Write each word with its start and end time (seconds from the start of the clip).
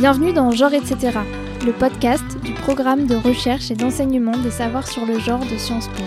Bienvenue 0.00 0.32
dans 0.32 0.50
Genre 0.50 0.72
etc., 0.72 1.18
le 1.66 1.72
podcast 1.72 2.24
du 2.42 2.54
programme 2.54 3.06
de 3.06 3.16
recherche 3.16 3.70
et 3.70 3.74
d'enseignement 3.74 4.34
des 4.38 4.50
savoirs 4.50 4.88
sur 4.88 5.04
le 5.04 5.18
genre 5.18 5.40
de 5.40 5.58
Sciences 5.58 5.88
Po. 5.88 6.02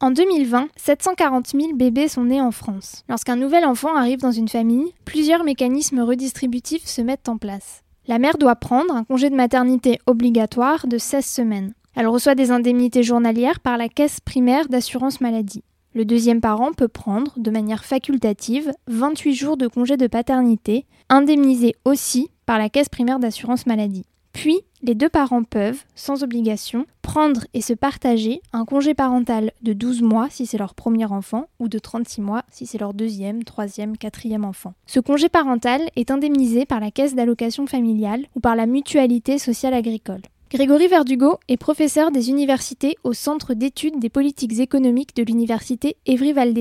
En 0.00 0.10
2020, 0.10 0.66
740 0.74 1.46
000 1.50 1.76
bébés 1.76 2.08
sont 2.08 2.24
nés 2.24 2.40
en 2.40 2.50
France. 2.50 3.04
Lorsqu'un 3.08 3.36
nouvel 3.36 3.64
enfant 3.64 3.94
arrive 3.94 4.18
dans 4.18 4.32
une 4.32 4.48
famille, 4.48 4.92
plusieurs 5.04 5.44
mécanismes 5.44 6.00
redistributifs 6.00 6.86
se 6.86 7.02
mettent 7.02 7.28
en 7.28 7.36
place. 7.36 7.84
La 8.08 8.18
mère 8.18 8.36
doit 8.36 8.56
prendre 8.56 8.92
un 8.92 9.04
congé 9.04 9.30
de 9.30 9.36
maternité 9.36 10.00
obligatoire 10.06 10.88
de 10.88 10.98
16 10.98 11.24
semaines. 11.24 11.72
Elle 11.94 12.08
reçoit 12.08 12.34
des 12.34 12.50
indemnités 12.50 13.04
journalières 13.04 13.60
par 13.60 13.76
la 13.76 13.88
caisse 13.88 14.18
primaire 14.18 14.66
d'assurance 14.66 15.20
maladie. 15.20 15.62
Le 15.94 16.06
deuxième 16.06 16.40
parent 16.40 16.72
peut 16.72 16.88
prendre, 16.88 17.32
de 17.36 17.50
manière 17.50 17.84
facultative, 17.84 18.72
28 18.86 19.34
jours 19.34 19.56
de 19.58 19.66
congé 19.68 19.98
de 19.98 20.06
paternité, 20.06 20.86
indemnisés 21.10 21.74
aussi 21.84 22.30
par 22.46 22.58
la 22.58 22.70
caisse 22.70 22.88
primaire 22.88 23.18
d'assurance 23.18 23.66
maladie. 23.66 24.06
Puis, 24.32 24.60
les 24.82 24.94
deux 24.94 25.10
parents 25.10 25.44
peuvent, 25.44 25.84
sans 25.94 26.24
obligation, 26.24 26.86
prendre 27.02 27.42
et 27.52 27.60
se 27.60 27.74
partager 27.74 28.40
un 28.54 28.64
congé 28.64 28.94
parental 28.94 29.52
de 29.60 29.74
12 29.74 30.00
mois 30.00 30.28
si 30.30 30.46
c'est 30.46 30.56
leur 30.56 30.74
premier 30.74 31.04
enfant 31.04 31.48
ou 31.60 31.68
de 31.68 31.78
36 31.78 32.22
mois 32.22 32.42
si 32.50 32.64
c'est 32.64 32.78
leur 32.78 32.94
deuxième, 32.94 33.44
troisième, 33.44 33.98
quatrième 33.98 34.46
enfant. 34.46 34.72
Ce 34.86 34.98
congé 34.98 35.28
parental 35.28 35.82
est 35.96 36.10
indemnisé 36.10 36.64
par 36.64 36.80
la 36.80 36.90
caisse 36.90 37.14
d'allocation 37.14 37.66
familiale 37.66 38.24
ou 38.34 38.40
par 38.40 38.56
la 38.56 38.64
mutualité 38.64 39.38
sociale 39.38 39.74
agricole. 39.74 40.22
Grégory 40.52 40.86
Verdugo 40.86 41.38
est 41.48 41.56
professeur 41.56 42.10
des 42.10 42.28
universités 42.28 42.98
au 43.04 43.14
Centre 43.14 43.54
d'études 43.54 43.98
des 43.98 44.10
politiques 44.10 44.60
économiques 44.60 45.16
de 45.16 45.22
l'Université 45.22 45.96
Évry-Val 46.04 46.52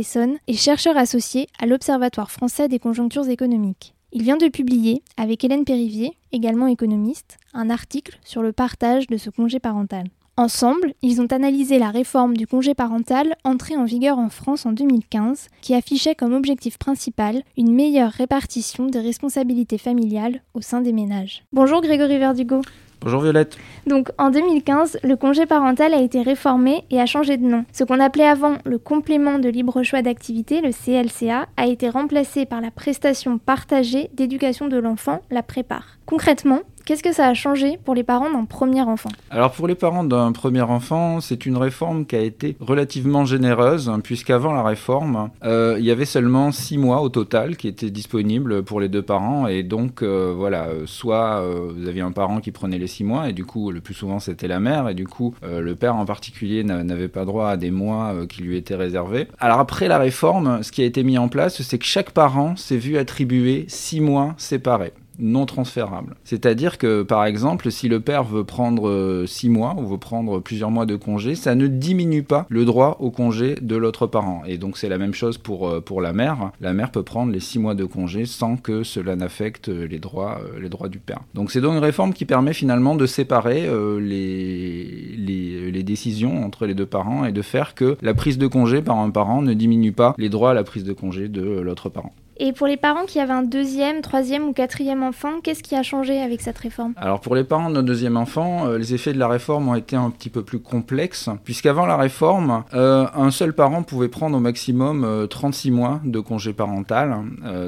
et 0.47 0.53
chercheur 0.53 0.95
associé 0.95 1.47
à 1.59 1.65
l'Observatoire 1.65 2.31
français 2.31 2.69
des 2.69 2.79
conjonctures 2.79 3.27
économiques. 3.27 3.93
Il 4.13 4.23
vient 4.23 4.37
de 4.37 4.47
publier, 4.47 5.03
avec 5.17 5.43
Hélène 5.43 5.65
Périvier, 5.65 6.13
également 6.31 6.67
économiste, 6.67 7.37
un 7.53 7.69
article 7.69 8.17
sur 8.23 8.41
le 8.41 8.53
partage 8.53 9.07
de 9.07 9.17
ce 9.17 9.29
congé 9.29 9.59
parental. 9.59 10.05
Ensemble, 10.37 10.93
ils 11.01 11.19
ont 11.19 11.27
analysé 11.27 11.77
la 11.77 11.89
réforme 11.89 12.37
du 12.37 12.47
congé 12.47 12.73
parental 12.73 13.35
entrée 13.43 13.75
en 13.75 13.83
vigueur 13.83 14.19
en 14.19 14.29
France 14.29 14.65
en 14.65 14.71
2015, 14.71 15.49
qui 15.59 15.75
affichait 15.75 16.15
comme 16.15 16.33
objectif 16.33 16.77
principal 16.77 17.43
une 17.57 17.75
meilleure 17.75 18.13
répartition 18.13 18.85
des 18.85 19.01
responsabilités 19.01 19.77
familiales 19.77 20.43
au 20.53 20.61
sein 20.61 20.79
des 20.79 20.93
ménages. 20.93 21.43
Bonjour 21.51 21.81
Grégory 21.81 22.19
Verdugo. 22.19 22.61
Bonjour 23.03 23.21
Violette. 23.21 23.57
Donc 23.87 24.09
en 24.19 24.29
2015, 24.29 24.99
le 25.03 25.15
congé 25.15 25.47
parental 25.47 25.95
a 25.95 26.01
été 26.01 26.21
réformé 26.21 26.83
et 26.91 27.01
a 27.01 27.07
changé 27.07 27.37
de 27.37 27.43
nom. 27.43 27.65
Ce 27.73 27.83
qu'on 27.83 27.99
appelait 27.99 28.27
avant 28.27 28.57
le 28.63 28.77
complément 28.77 29.39
de 29.39 29.49
libre 29.49 29.81
choix 29.81 30.03
d'activité, 30.03 30.61
le 30.61 30.69
CLCA, 30.69 31.47
a 31.57 31.65
été 31.65 31.89
remplacé 31.89 32.45
par 32.45 32.61
la 32.61 32.69
prestation 32.69 33.39
partagée 33.39 34.11
d'éducation 34.13 34.67
de 34.67 34.77
l'enfant, 34.77 35.21
la 35.31 35.41
prépare. 35.41 35.97
Concrètement, 36.11 36.63
Qu'est-ce 36.85 37.03
que 37.03 37.13
ça 37.13 37.27
a 37.27 37.33
changé 37.33 37.77
pour 37.83 37.93
les 37.93 38.03
parents 38.03 38.31
d'un 38.31 38.45
premier 38.45 38.81
enfant 38.81 39.11
Alors 39.29 39.51
pour 39.51 39.67
les 39.67 39.75
parents 39.75 40.03
d'un 40.03 40.31
premier 40.31 40.61
enfant, 40.61 41.21
c'est 41.21 41.45
une 41.45 41.57
réforme 41.57 42.05
qui 42.05 42.15
a 42.15 42.21
été 42.21 42.57
relativement 42.59 43.23
généreuse, 43.23 43.91
puisqu'avant 44.03 44.51
la 44.51 44.63
réforme, 44.63 45.29
euh, 45.43 45.75
il 45.79 45.85
y 45.85 45.91
avait 45.91 46.05
seulement 46.05 46.51
six 46.51 46.77
mois 46.77 47.01
au 47.01 47.09
total 47.09 47.55
qui 47.55 47.67
étaient 47.67 47.91
disponibles 47.91 48.63
pour 48.63 48.79
les 48.79 48.89
deux 48.89 49.03
parents, 49.03 49.47
et 49.47 49.63
donc 49.63 50.01
euh, 50.01 50.33
voilà, 50.35 50.69
soit 50.85 51.41
euh, 51.41 51.71
vous 51.75 51.87
aviez 51.87 52.01
un 52.01 52.11
parent 52.11 52.39
qui 52.39 52.51
prenait 52.51 52.79
les 52.79 52.87
six 52.87 53.03
mois, 53.03 53.29
et 53.29 53.33
du 53.33 53.45
coup 53.45 53.71
le 53.71 53.79
plus 53.79 53.93
souvent 53.93 54.19
c'était 54.19 54.47
la 54.47 54.59
mère, 54.59 54.89
et 54.89 54.95
du 54.95 55.07
coup 55.07 55.35
le 55.43 55.75
père 55.75 55.95
en 55.95 56.05
particulier 56.05 56.63
n'avait 56.63 57.07
pas 57.07 57.25
droit 57.25 57.49
à 57.49 57.57
des 57.57 57.71
mois 57.71 58.13
qui 58.27 58.41
lui 58.41 58.57
étaient 58.57 58.75
réservés. 58.75 59.27
Alors 59.39 59.59
après 59.59 59.87
la 59.87 59.99
réforme, 59.99 60.63
ce 60.63 60.71
qui 60.71 60.81
a 60.81 60.85
été 60.85 61.03
mis 61.03 61.17
en 61.17 61.27
place, 61.27 61.61
c'est 61.61 61.77
que 61.77 61.85
chaque 61.85 62.11
parent 62.11 62.55
s'est 62.55 62.77
vu 62.77 62.97
attribuer 62.97 63.65
six 63.67 64.01
mois 64.01 64.33
séparés 64.37 64.93
non 65.19 65.45
transférable. 65.45 66.15
C'est-à-dire 66.23 66.77
que, 66.77 67.03
par 67.03 67.25
exemple, 67.25 67.71
si 67.71 67.87
le 67.89 67.99
père 67.99 68.23
veut 68.23 68.43
prendre 68.43 69.25
6 69.25 69.47
euh, 69.47 69.51
mois 69.51 69.75
ou 69.77 69.85
veut 69.85 69.97
prendre 69.97 70.39
plusieurs 70.39 70.71
mois 70.71 70.85
de 70.85 70.95
congé, 70.95 71.35
ça 71.35 71.55
ne 71.55 71.67
diminue 71.67 72.23
pas 72.23 72.45
le 72.49 72.65
droit 72.65 72.97
au 72.99 73.11
congé 73.11 73.55
de 73.61 73.75
l'autre 73.75 74.07
parent. 74.07 74.43
Et 74.47 74.57
donc 74.57 74.77
c'est 74.77 74.89
la 74.89 74.97
même 74.97 75.13
chose 75.13 75.37
pour, 75.37 75.69
euh, 75.69 75.81
la 76.01 76.13
mère. 76.13 76.51
La 76.61 76.73
mère 76.73 76.91
peut 76.91 77.03
prendre 77.03 77.31
les 77.31 77.39
6 77.39 77.59
mois 77.59 77.75
de 77.75 77.85
congé 77.85 78.25
sans 78.25 78.57
que 78.57 78.83
cela 78.83 79.15
n'affecte 79.15 79.67
les 79.67 79.99
droits, 79.99 80.41
euh, 80.41 80.59
les 80.59 80.69
droits 80.69 80.89
du 80.89 80.99
père. 80.99 81.19
Donc 81.35 81.51
c'est 81.51 81.61
donc 81.61 81.73
une 81.73 81.79
réforme 81.79 82.13
qui 82.13 82.25
permet 82.25 82.53
finalement 82.53 82.95
de 82.95 83.05
séparer 83.05 83.69
les, 83.99 85.15
les, 85.17 85.71
les 85.71 85.83
décisions 85.83 86.43
entre 86.43 86.65
les 86.65 86.73
deux 86.73 86.85
parents 86.85 87.25
et 87.25 87.31
de 87.31 87.41
faire 87.41 87.75
que 87.75 87.97
la 88.01 88.13
prise 88.13 88.37
de 88.37 88.47
congé 88.47 88.81
par 88.81 88.97
un 88.97 89.09
parent 89.09 89.41
ne 89.41 89.53
diminue 89.53 89.91
pas 89.91 90.15
les 90.17 90.29
droits 90.29 90.51
à 90.51 90.53
la 90.53 90.63
prise 90.63 90.83
de 90.83 90.93
congé 90.93 91.27
de 91.27 91.41
l'autre 91.41 91.89
parent. 91.89 92.13
Et 92.37 92.53
pour 92.53 92.65
les 92.65 92.77
parents 92.77 93.05
qui 93.05 93.19
avaient 93.19 93.33
un 93.33 93.43
deuxième, 93.43 94.01
troisième 94.01 94.47
ou 94.47 94.53
quatrième 94.53 95.03
enfant, 95.03 95.41
qu'est-ce 95.43 95.61
qui 95.61 95.75
a 95.75 95.83
changé 95.83 96.21
avec 96.21 96.41
cette 96.41 96.57
réforme? 96.57 96.93
Alors 96.95 97.19
pour 97.19 97.35
les 97.35 97.43
parents 97.43 97.69
d'un 97.69 97.83
deuxième 97.83 98.17
enfant, 98.17 98.67
euh, 98.67 98.77
les 98.77 98.93
effets 98.93 99.13
de 99.13 99.19
la 99.19 99.27
réforme 99.27 99.69
ont 99.69 99.75
été 99.75 99.95
un 99.95 100.09
petit 100.09 100.29
peu 100.29 100.41
plus 100.41 100.59
complexes, 100.59 101.29
puisqu'avant 101.43 101.85
la 101.85 101.97
réforme, 101.97 102.63
euh, 102.73 103.05
un 103.13 103.31
seul 103.31 103.53
parent 103.53 103.83
pouvait 103.83 104.07
prendre 104.07 104.37
au 104.37 104.39
maximum 104.39 105.27
36 105.29 105.69
euh, 105.69 105.73
mois 105.73 106.01
de 106.03 106.19
congé 106.19 106.53
parental, 106.53 107.17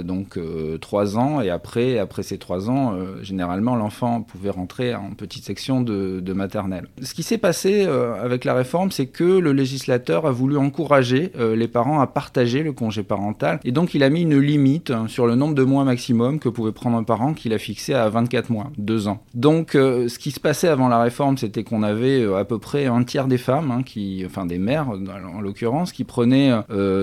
donc 0.04 0.40
3 0.80 1.18
ans, 1.18 1.42
et 1.42 1.50
après, 1.50 2.00
après 2.00 2.24
ces 2.24 2.38
3 2.38 2.70
ans, 2.70 2.96
généralement 3.22 3.76
l'enfant 3.76 4.22
pouvait 4.22 4.50
rentrer 4.50 4.96
en 4.96 5.12
petite 5.12 5.44
section 5.44 5.82
de, 5.82 6.20
de 6.20 6.34
maternelle. 6.34 6.88
Ce 7.02 7.14
qui 7.14 7.24
s'est 7.24 7.38
passé 7.38 7.86
avec 7.86 8.46
la 8.46 8.54
réforme, 8.54 8.92
c'est 8.92 9.08
que 9.08 9.24
le 9.24 9.52
législateur 9.52 10.26
a 10.26 10.32
voulu 10.32 10.58
encourager 10.58 11.32
les 11.56 11.68
parents 11.68 12.00
à 12.00 12.08
partager 12.08 12.64
le 12.64 12.72
congé 12.72 13.04
parental, 13.04 13.60
et 13.64 13.72
donc 13.72 13.94
il 13.94 14.04
a 14.04 14.10
mis 14.10 14.22
une 14.22 14.40
limite 14.40 14.53
Hein, 14.90 15.08
sur 15.08 15.26
le 15.26 15.36
nombre 15.36 15.56
de 15.56 15.64
mois 15.64 15.84
maximum 15.84 16.38
que 16.40 16.48
pouvait 16.48 16.72
prendre 16.72 16.96
un 16.96 17.04
parent 17.04 17.34
qu'il 17.34 17.54
a 17.54 17.58
fixé 17.58 17.94
à 17.94 18.08
24 18.10 18.52
mois, 18.52 18.70
2 18.78 19.08
ans. 19.08 19.24
Donc 19.34 19.74
euh, 19.74 20.08
ce 20.08 20.20
qui 20.20 20.32
se 20.32 20.40
passait 20.40 20.68
avant 20.68 20.90
la 20.90 21.02
réforme, 21.02 21.38
c'était 21.38 21.64
qu'on 21.64 21.82
avait 21.82 22.22
euh, 22.22 22.38
à 22.38 22.46
peu 22.46 22.60
près 22.60 22.86
un 22.86 23.04
tiers 23.04 23.28
des 23.28 23.40
femmes, 23.40 23.72
hein, 23.72 23.82
qui, 23.84 24.24
enfin 24.26 24.46
des 24.46 24.60
mères 24.60 24.88
en 24.90 25.42
l'occurrence, 25.42 25.92
qui 25.92 26.04
prenaient 26.04 26.52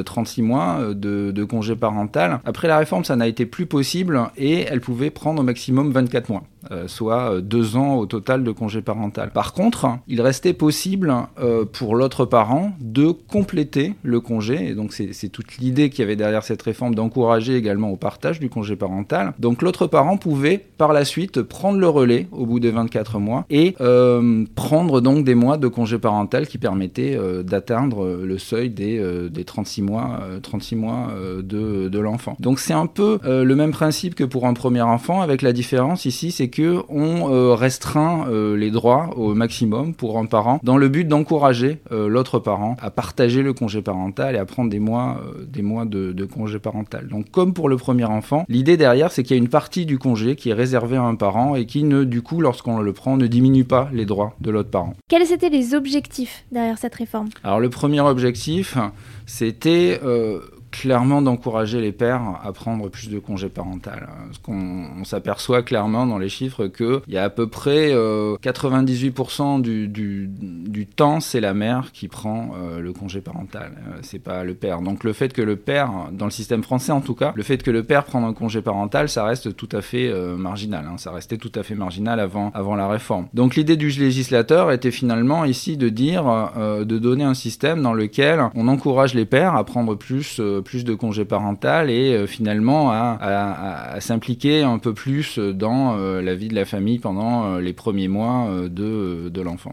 36 0.05 0.41
euh, 0.41 0.45
mois 0.45 0.79
de, 0.95 1.33
de 1.33 1.45
congé 1.45 1.75
parental. 1.75 2.41
Après 2.45 2.69
la 2.69 2.79
réforme, 2.79 3.05
ça 3.05 3.17
n'a 3.17 3.27
été 3.27 3.47
plus 3.47 3.67
possible 3.67 4.21
et 4.37 4.61
elles 4.61 4.81
pouvaient 4.81 5.11
prendre 5.11 5.41
au 5.41 5.45
maximum 5.45 5.91
24 5.91 6.29
mois. 6.29 6.45
Euh, 6.71 6.89
soit 6.89 7.33
euh, 7.33 7.41
deux 7.41 7.77
ans 7.77 7.97
au 7.97 8.05
total 8.05 8.45
de 8.45 8.51
congé 8.53 8.83
parental. 8.83 9.31
Par 9.31 9.55
contre, 9.55 9.89
il 10.09 10.21
restait 10.21 10.53
possible 10.53 11.15
euh, 11.41 11.65
pour 11.65 11.95
l'autre 11.95 12.27
parent 12.27 12.73
de 12.81 13.13
compléter 13.13 13.95
le 14.03 14.21
congé, 14.21 14.69
et 14.69 14.75
donc 14.75 14.93
c'est 14.93 15.29
toute 15.31 15.57
l'idée 15.57 15.89
qu'il 15.89 16.01
y 16.01 16.03
avait 16.03 16.17
derrière 16.17 16.45
cette 16.45 16.61
réforme 16.61 16.95
d'encourager 16.95 17.57
également 17.57 17.91
au 17.91 17.97
partage 17.97 18.41
du 18.41 18.51
congé 18.51 18.77
parental. 18.77 19.33
Donc 19.39 19.63
l'autre 19.63 19.87
parent 19.87 20.19
pouvait 20.19 20.63
par 20.77 20.93
la 20.93 21.07
suite 21.07 21.41
prendre 21.41 21.79
le 21.79 21.89
relais 21.89 22.29
au 22.31 22.45
bout 22.45 22.61
des 22.61 22.71
24 22.71 23.19
mois 23.19 23.47
et 23.49 23.75
prendre 24.55 25.01
donc 25.01 25.25
des 25.25 25.35
mois 25.35 25.57
de 25.57 25.69
congé 25.69 25.99
parental 25.99 26.47
qui 26.47 26.59
permettaient 26.59 27.19
d'atteindre 27.43 28.19
le 28.23 28.39
seuil 28.39 28.71
des, 28.71 29.03
des 29.31 29.45
36 29.45 29.83
mois, 29.83 30.21
36 30.43 30.77
mois 30.77 31.09
de, 31.43 31.89
de 31.89 31.99
l'enfant. 31.99 32.37
Donc 32.41 32.59
c'est 32.59 32.75
un 32.75 32.87
peu 32.87 33.19
le 33.25 33.55
même 33.55 33.73
principe 33.73 34.15
que 34.15 34.25
pour 34.25 34.47
un 34.47 34.55
premier 34.55 34.83
enfant, 34.83 35.23
avec 35.23 35.43
la 35.43 35.53
différence 35.53 36.05
ici, 36.05 36.31
c'est 36.31 36.50
que 36.51 36.83
on 36.89 37.33
euh, 37.33 37.55
restreint 37.55 38.27
euh, 38.29 38.57
les 38.57 38.71
droits 38.71 39.11
au 39.17 39.35
maximum 39.35 39.95
pour 39.95 40.19
un 40.19 40.27
parent 40.27 40.61
dans 40.63 40.77
le 40.77 40.89
but 40.89 41.07
d'encourager 41.07 41.79
euh, 41.93 42.09
l'autre 42.09 42.39
parent 42.39 42.77
à 42.81 42.91
partager 42.91 43.43
le 43.43 43.53
congé 43.53 43.83
parental 43.83 44.35
et 44.35 44.39
à 44.39 44.45
prendre 44.45 44.71
des 44.71 44.79
mois, 44.79 45.21
des 45.47 45.63
mois 45.63 45.85
de, 45.85 46.13
de, 46.13 46.25
congé 46.25 46.59
parental. 46.59 47.09
Donc 47.09 47.31
comme 47.31 47.55
pour 47.55 47.69
le 47.69 47.77
premier 47.77 48.05
enfant, 48.05 48.45
l'idée 48.49 48.77
derrière 48.77 49.13
c'est 49.13 49.23
qu'il 49.23 49.37
y 49.37 49.41
a 49.41 49.43
une 49.43 49.49
partie 49.49 49.87
du 49.87 49.99
congé 49.99 50.37
qui 50.37 50.51
est 50.51 50.55
réservée 50.55 50.97
à 50.97 51.03
un 51.03 51.15
parent 51.15 51.55
et 51.55 51.67
qui 51.67 51.85
ne, 51.85 52.05
du 52.05 52.23
coup, 52.23 52.41
lorsqu'on 52.41 52.81
le 52.81 52.93
prend, 52.93 53.17
ne 53.17 53.27
diminue 53.27 53.65
pas 53.65 53.89
les 53.93 54.05
droits 54.05 54.35
de 54.41 54.51
l'autre 54.51 54.71
parent. 54.71 54.95
Quels 55.09 55.33
étaient 55.33 55.49
les 55.49 55.75
objectifs 55.75 56.45
derrière 56.53 56.79
cette 56.79 56.95
réforme? 56.95 57.29
Alors 57.45 57.61
le 57.61 57.71
premier 57.71 58.01
objectif, 58.01 58.77
c'était 59.27 60.01
clairement 60.71 61.23
d'encourager 61.23 61.81
les 61.81 61.93
pères 61.93 62.23
à 62.43 62.53
prendre 62.53 62.89
plus 62.89 63.09
de 63.09 63.19
congés 63.19 63.49
parental. 63.49 64.09
Parce 64.27 64.39
qu'on 64.39 64.87
on, 65.01 65.05
s'aperçoit 65.05 65.63
clairement 65.63 66.07
dans 66.07 66.19
les 66.19 66.29
chiffres 66.29 66.67
qu'il 66.69 67.01
y 67.09 67.19
a 67.19 67.25
à 67.25 67.31
peu 67.31 67.49
près 67.49 67.93
98% 67.93 69.59
euh, 69.59 69.61
du, 69.61 70.29
du, 70.29 70.87
temps, 70.87 71.21
c'est 71.21 71.41
la 71.41 71.55
mère 71.55 71.91
qui 71.93 72.09
prend 72.09 72.53
euh, 72.57 72.81
le 72.81 72.93
congé 72.93 73.21
parental. 73.21 73.73
Euh, 73.77 73.99
c'est 74.03 74.19
pas 74.19 74.45
le 74.45 74.55
père. 74.55 74.81
Donc 74.81 75.05
le 75.05 75.13
fait 75.13 75.33
que 75.33 75.43
le 75.43 75.57
père, 75.57 75.91
dans 76.13 76.27
le 76.27 76.31
système 76.31 76.63
français 76.63 76.93
en 76.93 77.01
tout 77.01 77.15
cas, 77.15 77.33
le 77.35 77.43
fait 77.43 77.63
que 77.63 77.71
le 77.71 77.83
père 77.83 78.05
prenne 78.05 78.25
un 78.25 78.33
congé 78.33 78.63
parental, 78.63 79.09
ça 79.09 79.25
reste 79.25 79.57
tout 79.57 79.69
à 79.73 79.81
fait 79.81 80.13
marginal. 80.37 80.87
Hein. 80.87 80.97
Ça 80.99 81.11
restait 81.13 81.39
tout 81.39 81.53
à 81.55 81.63
fait 81.63 81.75
marginal 81.75 82.21
avant, 82.21 82.51
avant 82.55 82.77
la 82.77 82.89
réforme. 82.89 83.27
Donc 83.35 83.57
l'idée 83.57 83.77
du 83.77 83.89
législateur 83.89 84.71
était 84.73 84.91
finalement 84.91 85.45
ici 85.45 85.77
de 85.77 85.89
dire, 85.89 86.25
de 86.57 86.99
donner 86.99 87.25
un 87.25 87.35
système 87.35 87.83
dans 87.83 87.93
lequel 87.93 88.41
on 88.55 88.69
encourage 88.69 89.15
les 89.15 89.25
pères 89.25 89.57
à 89.57 89.65
prendre 89.65 89.95
plus 89.95 90.41
plus 90.61 90.85
de 90.85 90.95
congés 90.95 91.25
parental 91.25 91.91
et 91.91 92.15
euh, 92.15 92.27
finalement 92.27 92.91
à, 92.91 93.97
s'impliquer 94.01 94.63
un 94.63 94.79
peu 94.79 94.95
plus 94.95 95.39
dans 95.39 95.97
euh, 95.97 96.23
la 96.23 96.35
vie 96.35 96.49
de 96.49 96.55
la 96.55 96.65
famille 96.65 96.99
pendant 96.99 97.45
euh, 97.45 97.61
les 97.61 97.73
premiers 97.73 98.09
mois 98.09 98.49
de, 98.69 99.29
de 99.29 99.43
l'enfant. 99.43 99.73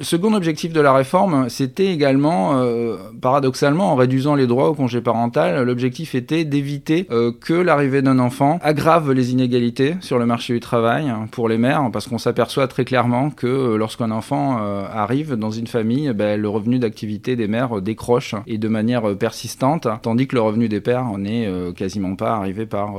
second 0.00 0.24
second 0.24 0.36
objectif 0.36 0.72
de 0.72 0.80
la 0.80 0.94
réforme, 0.94 1.50
c'était 1.50 1.92
également, 1.92 2.52
euh, 2.54 2.96
paradoxalement, 3.20 3.92
en 3.92 3.94
réduisant 3.94 4.36
les 4.36 4.46
droits 4.46 4.70
au 4.70 4.74
congé 4.74 5.02
parental, 5.02 5.62
l'objectif 5.64 6.14
était 6.14 6.46
d'éviter 6.46 7.06
euh, 7.10 7.30
que 7.30 7.52
l'arrivée 7.52 8.00
d'un 8.00 8.18
enfant 8.18 8.58
aggrave 8.62 9.12
les 9.12 9.32
inégalités 9.32 9.96
sur 10.00 10.18
le 10.18 10.24
marché 10.24 10.54
du 10.54 10.60
travail 10.60 11.12
pour 11.30 11.50
les 11.50 11.58
mères, 11.58 11.90
parce 11.92 12.06
qu'on 12.08 12.16
s'aperçoit 12.16 12.68
très 12.68 12.86
clairement 12.86 13.28
que 13.28 13.46
euh, 13.46 13.76
lorsqu'un 13.76 14.10
enfant 14.10 14.56
arrive 14.56 15.34
dans 15.34 15.50
une 15.50 15.66
famille, 15.66 16.10
ben, 16.14 16.40
le 16.40 16.48
revenu 16.48 16.78
d'activité 16.78 17.36
des 17.36 17.48
mères 17.48 17.82
décroche 17.82 18.34
et 18.46 18.56
de 18.56 18.68
manière 18.68 19.14
persistante, 19.16 19.86
tandis 20.04 20.26
que 20.26 20.36
le 20.36 20.42
revenu 20.42 20.68
des 20.68 20.80
pères 20.80 21.06
n'est 21.18 21.48
quasiment 21.76 22.16
pas 22.16 22.42
par 22.70 22.94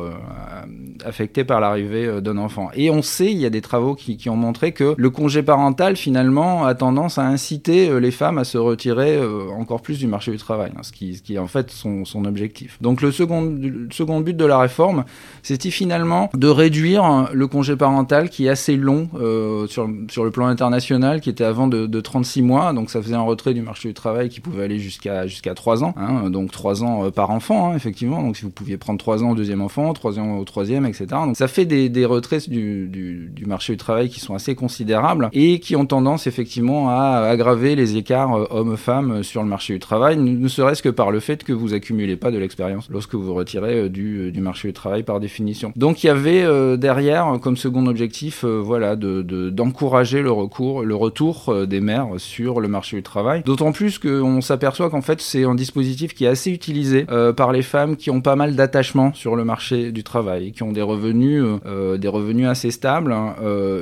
affecté 1.06 1.44
par 1.44 1.60
l'arrivée 1.60 2.22
d'un 2.22 2.38
enfant. 2.38 2.70
Et 2.74 2.90
on 2.90 3.02
sait, 3.02 3.32
il 3.32 3.38
y 3.38 3.46
a 3.46 3.50
des 3.50 3.62
travaux 3.62 3.96
qui, 3.96 4.30
ont 4.30 4.36
montré 4.36 4.72
que 4.72 4.96
le 4.98 5.10
congé 5.10 5.44
parental 5.44 5.96
finalement 5.96 6.66
a 6.66 6.74
tendance 6.76 7.18
à 7.18 7.26
inciter 7.26 7.90
euh, 7.90 8.00
les 8.00 8.12
femmes 8.12 8.38
à 8.38 8.44
se 8.44 8.58
retirer 8.58 9.16
euh, 9.16 9.50
encore 9.50 9.82
plus 9.82 10.00
du 10.00 10.08
marché 10.08 10.32
du 10.32 10.38
travail, 10.38 10.72
hein, 10.76 10.82
ce, 10.84 10.92
qui, 10.92 11.22
est 11.30 11.38
en 11.38 11.48
fait 11.48 11.72
son, 11.72 12.04
objectif. 12.26 12.78
Donc 12.82 13.02
le 13.02 13.12
second, 13.12 13.42
but 14.22 14.38
de 14.38 14.46
la 14.46 14.58
réforme, 14.58 15.06
c'était 15.44 15.70
finalement 15.70 16.30
de 16.34 16.48
réduire 16.48 17.30
le 17.34 17.48
congé 17.48 17.76
parental 17.76 18.30
qui 18.30 18.48
est 18.48 18.50
assez 18.50 18.78
long 18.78 19.10
euh, 19.16 19.68
sur, 19.68 19.88
le 19.88 20.32
plan 20.32 20.48
international, 20.48 21.22
qui 21.22 21.30
était 21.30 21.44
avant 21.44 21.68
de, 21.68 21.86
de, 21.86 22.02
36 22.02 22.42
mois, 22.42 22.74
donc 22.74 22.90
ça 22.90 23.02
faisait 23.02 23.16
un 23.16 23.22
retrait 23.22 23.54
du 23.54 23.62
marché 23.62 23.90
du 23.90 23.94
travail 23.94 24.30
qui 24.30 24.40
pouvait 24.40 24.64
aller 24.64 24.80
jusqu'à 24.80 25.28
jusqu'à 25.28 25.54
3 25.54 25.84
ans, 25.84 25.94
hein, 25.98 26.30
donc 26.30 26.52
3 26.52 26.84
ans 26.84 26.95
par 27.12 27.30
enfant, 27.30 27.72
hein, 27.72 27.76
effectivement, 27.76 28.22
donc 28.22 28.38
si 28.38 28.44
vous 28.44 28.50
pouviez 28.50 28.78
prendre 28.78 29.00
3 29.00 29.24
ans 29.24 29.32
au 29.32 29.36
deuxième 29.36 29.62
enfant, 29.62 29.94
3 29.94 30.20
ans 30.20 30.38
au 30.38 30.44
troisième, 30.44 30.86
etc. 30.86 31.06
Donc 31.12 31.38
ça 31.38 31.48
fait 31.48 31.66
des, 31.66 31.90
des 31.90 32.06
retraits 32.06 32.50
du, 32.50 32.88
du, 32.88 33.30
du 33.32 33.46
marché 33.46 33.74
du 33.74 33.78
travail 33.78 34.10
qui 34.10 34.20
sont 34.20 34.36
assez 34.36 34.56
considérables 34.56 35.30
et 35.34 35.60
qui 35.60 35.76
ont 35.76 35.86
tendance 35.86 36.28
effectivement 36.28 36.90
à 36.90 37.28
aggraver 37.30 37.76
les 37.76 37.98
écarts 37.98 38.38
euh, 38.38 38.46
hommes-femmes 38.50 39.12
euh, 39.12 39.24
sur 39.24 39.42
le 39.42 39.50
marché 39.50 39.74
du 39.74 39.80
travail, 39.80 40.18
ne 40.18 40.48
serait-ce 40.48 40.82
que 40.82 40.90
par 40.90 41.12
le 41.12 41.20
fait 41.20 41.44
que 41.44 41.54
vous 41.54 41.74
accumulez 41.74 42.16
pas 42.16 42.32
de 42.32 42.38
l'expérience 42.38 42.88
lorsque 42.90 43.16
vous 43.16 43.34
retirez 43.34 43.80
euh, 43.80 43.90
du, 43.90 44.32
du, 44.32 44.42
marché 44.42 44.68
du 44.70 44.74
travail 44.74 45.04
par 45.04 45.20
définition. 45.20 45.72
Donc 45.76 46.04
il 46.04 46.08
y 46.08 46.10
avait 46.10 46.46
derrière 46.78 47.40
comme 47.42 47.58
second 47.58 47.86
objectif, 47.88 48.46
voilà, 48.46 48.96
d'encourager 48.96 50.20
de, 50.20 50.24
le 50.24 50.32
recours, 50.32 50.84
le 50.84 50.96
retour 50.96 51.54
des 51.68 51.82
mères 51.82 52.08
sur 52.18 52.60
le 52.60 52.68
marché 52.68 52.98
du 52.98 53.04
travail. 53.04 53.44
D'autant 53.44 53.72
plus 53.72 54.00
qu'on 54.00 54.42
s'aperçoit 54.42 54.90
qu'en 54.90 55.02
fait 55.02 55.22
c'est 55.22 55.44
un 55.44 55.56
dispositif 55.56 56.14
qui 56.14 56.26
est 56.26 56.30
assez 56.30 56.52
utilisé 56.52 56.85
par 57.36 57.52
les 57.52 57.62
femmes 57.62 57.96
qui 57.96 58.10
ont 58.10 58.22
pas 58.22 58.36
mal 58.36 58.56
d'attachement 58.56 59.14
sur 59.14 59.36
le 59.36 59.44
marché 59.44 59.92
du 59.92 60.04
travail, 60.04 60.52
qui 60.52 60.64
ont 60.64 60.72
des 60.72 60.82
revenus, 60.82 61.44
des 61.98 62.08
revenus 62.08 62.48
assez 62.48 62.72
stables 62.72 63.12
hein, 63.12 63.36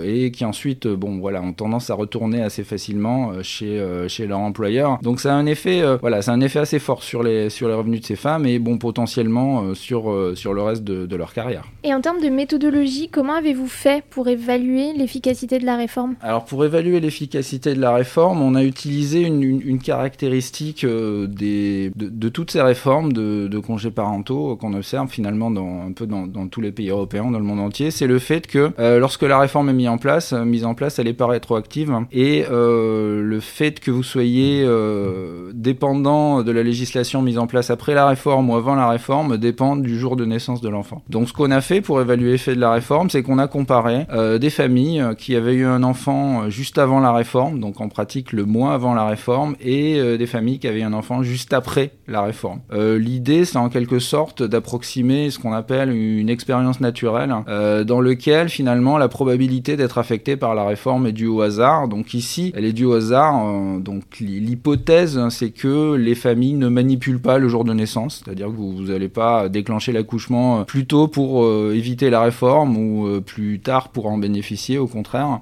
et 0.04 0.32
qui 0.32 0.46
ensuite, 0.46 0.88
bon 0.88 1.20
voilà, 1.20 1.42
ont 1.42 1.54
tendance 1.54 1.90
à 1.90 1.96
retourner 1.96 2.42
assez 2.42 2.64
facilement 2.64 3.32
euh, 3.32 3.44
chez, 3.44 3.80
euh, 3.80 4.08
chez 4.08 4.28
leur 4.28 4.40
employeur. 4.40 5.00
Donc 5.02 5.20
ça 5.20 5.34
a 5.34 5.36
un 5.36 5.46
effet, 5.46 5.82
euh, 5.82 5.98
voilà, 6.02 6.22
c'est 6.22 6.32
un 6.32 6.42
effet 6.42 6.60
assez 6.60 6.80
fort 6.80 7.04
sur 7.04 7.24
les, 7.24 7.50
sur 7.50 7.68
les 7.68 7.74
revenus 7.74 8.02
de 8.02 8.06
ces 8.06 8.16
femmes 8.16 8.46
et 8.46 8.60
bon, 8.60 8.78
potentiellement 8.78 9.74
sur, 9.74 10.32
sur 10.36 10.54
le 10.54 10.62
reste 10.62 10.84
de, 10.84 11.06
de, 11.06 11.16
leur 11.16 11.34
carrière. 11.34 11.66
Et 11.84 11.94
en 11.94 12.02
termes 12.02 12.22
de 12.22 12.30
méthodologie, 12.30 13.10
comment 13.10 13.34
avez-vous 13.34 13.68
fait 13.68 14.04
pour 14.10 14.28
évaluer 14.28 14.94
l'efficacité 14.94 15.60
de 15.60 15.66
la 15.66 15.78
réforme? 15.78 16.16
Alors 16.22 16.46
pour 16.46 16.66
évaluer 16.66 17.00
l'efficacité 17.00 17.74
de 17.76 17.82
la 17.82 17.94
réforme, 17.94 18.42
on 18.42 18.56
a 18.56 18.64
utilisé 18.64 19.22
une, 19.22 19.44
une, 19.44 19.80
caractéristique 19.80 20.86
des, 20.86 21.92
de, 21.96 22.10
de, 22.10 22.30
toutes 22.30 22.52
ces 22.52 22.62
réformes 22.62 22.93
de, 23.02 23.48
de 23.48 23.60
congés 23.60 23.92
parentaux 23.92 24.56
qu'on 24.56 24.74
observe 24.74 25.10
finalement 25.10 25.50
dans, 25.50 25.88
un 25.88 25.92
peu 25.92 26.06
dans, 26.06 26.28
dans, 26.28 26.48
tous 26.48 26.62
les 26.62 26.72
pays 26.72 26.90
européens, 26.90 27.32
dans 27.32 27.40
le 27.40 27.46
monde 27.46 27.60
entier, 27.60 27.90
c'est 27.90 28.08
le 28.08 28.20
fait 28.20 28.46
que 28.48 28.72
lorsque 29.00 29.24
la 29.24 29.40
réforme 29.40 29.70
est 29.70 29.74
mise 29.74 29.88
en 29.88 29.98
place, 29.98 30.34
mise 30.34 30.66
en 30.66 30.76
place, 30.76 31.00
elle 31.00 31.08
est 31.08 31.14
pas 31.14 31.28
rétroactive 31.28 31.64
et 32.12 32.46
euh, 32.50 33.22
le 33.22 33.40
fait 33.40 33.80
que 33.80 33.92
vous 33.92 34.04
soyez 34.04 34.64
euh, 34.66 35.52
dépendant 35.54 36.44
de 36.44 36.52
la 36.52 36.64
législation 36.64 37.22
mise 37.22 37.38
en 37.38 37.48
place 37.48 37.70
après 37.70 37.94
la 37.94 38.08
réforme 38.08 38.50
ou 38.50 38.56
avant 38.56 38.76
la 38.76 38.90
réforme 38.90 39.38
dépend 39.38 39.76
du 39.76 39.98
jour 39.98 40.16
de 40.16 40.26
naissance 40.26 40.62
de 40.62 40.70
l'enfant. 40.70 41.02
Donc 41.10 41.30
ce 41.30 41.34
qu'on 41.34 41.52
a 41.52 41.62
fait 41.62 41.82
pour 41.82 42.02
évaluer 42.02 42.32
l'effet 42.32 42.56
de 42.56 42.60
la 42.60 42.72
réforme, 42.72 43.10
c'est 43.10 43.24
qu'on 43.24 43.40
a 43.40 43.48
comparé 43.48 44.06
euh, 44.12 44.38
des 44.38 44.50
familles 44.50 45.04
qui 45.18 45.36
avaient 45.36 45.54
eu 45.54 45.66
un 45.66 45.84
enfant 45.84 46.50
juste 46.50 46.78
avant 46.78 47.00
la 47.00 47.12
réforme, 47.12 47.60
donc 47.60 47.82
en 47.82 47.90
pratique 47.90 48.32
le 48.34 48.46
mois 48.46 48.74
avant 48.74 48.94
la 48.94 49.06
réforme, 49.06 49.56
et 49.62 50.18
des 50.18 50.28
familles 50.28 50.60
qui 50.60 50.68
avaient 50.68 50.82
eu 50.82 50.84
un 50.84 50.94
enfant 50.94 51.24
juste 51.24 51.54
après 51.54 51.92
la 52.08 52.22
réforme. 52.22 52.60
L'idée, 52.98 53.46
c'est 53.46 53.58
en 53.58 53.70
quelque 53.70 54.00
sorte 54.00 54.44
d'approximer 54.44 55.30
ce 55.30 55.40
qu'on 55.40 55.54
appelle 55.54 55.92
une 55.92 56.30
expérience 56.30 56.80
naturelle, 56.80 57.34
dans 57.48 58.02
lequel 58.02 58.50
finalement 58.50 58.98
la 58.98 59.08
probabilité 59.08 59.78
d'être 59.78 59.98
affecté 59.98 60.36
par 60.36 60.56
la 60.56 60.66
réforme 60.66 61.08
est 61.08 61.12
due 61.12 61.28
au 61.28 61.42
hasard. 61.42 61.88
Donc 61.88 62.14
ici, 62.14 62.52
elle 62.56 62.66
est 62.66 62.74
due 62.74 62.86
au 62.86 62.94
hasard. 62.94 63.46
Euh, 63.46 63.80
donc 63.80 64.20
l'hypothèse, 64.20 65.18
hein, 65.18 65.30
c'est 65.30 65.52
que 65.52 65.96
les 65.96 66.16
familles 66.16 66.54
ne 66.54 66.68
manipulent 66.68 67.22
pas 67.22 67.38
le 67.38 67.48
jour 67.48 67.64
de 67.64 67.74
naissance, 67.74 68.22
c'est-à-dire 68.24 68.48
que 68.48 68.54
vous 68.54 68.84
n'allez 68.84 69.10
pas 69.10 69.50
déclencher 69.50 69.92
l'accouchement 69.92 70.62
euh, 70.62 70.64
plus 70.64 70.86
tôt 70.86 71.08
pour 71.08 71.46
euh, 71.46 71.74
éviter 71.76 72.10
la 72.10 72.22
réforme 72.22 72.78
ou 72.78 73.22
plus 73.22 73.60
tard 73.60 73.90
pour 73.90 74.08
en 74.08 74.18
bénéficier, 74.18 74.78
au 74.78 74.88
contraire. 74.88 75.40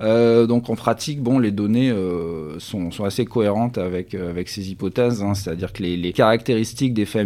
donc 0.48 0.70
en 0.70 0.76
pratique, 0.76 1.22
bon, 1.22 1.40
les 1.40 1.52
données 1.52 1.94
sont, 2.60 2.90
assez 3.04 3.26
cohérentes 3.26 3.78
avec, 3.78 4.14
avec 4.16 4.50
ces 4.50 4.72
hypothèses, 4.72 5.24
hein. 5.24 5.34
c'est-à-dire 5.34 5.74
que 5.74 5.84
les, 5.84 5.98
les, 5.98 6.14
caractéristiques 6.14 6.94
des 6.94 7.06
familles 7.06 7.21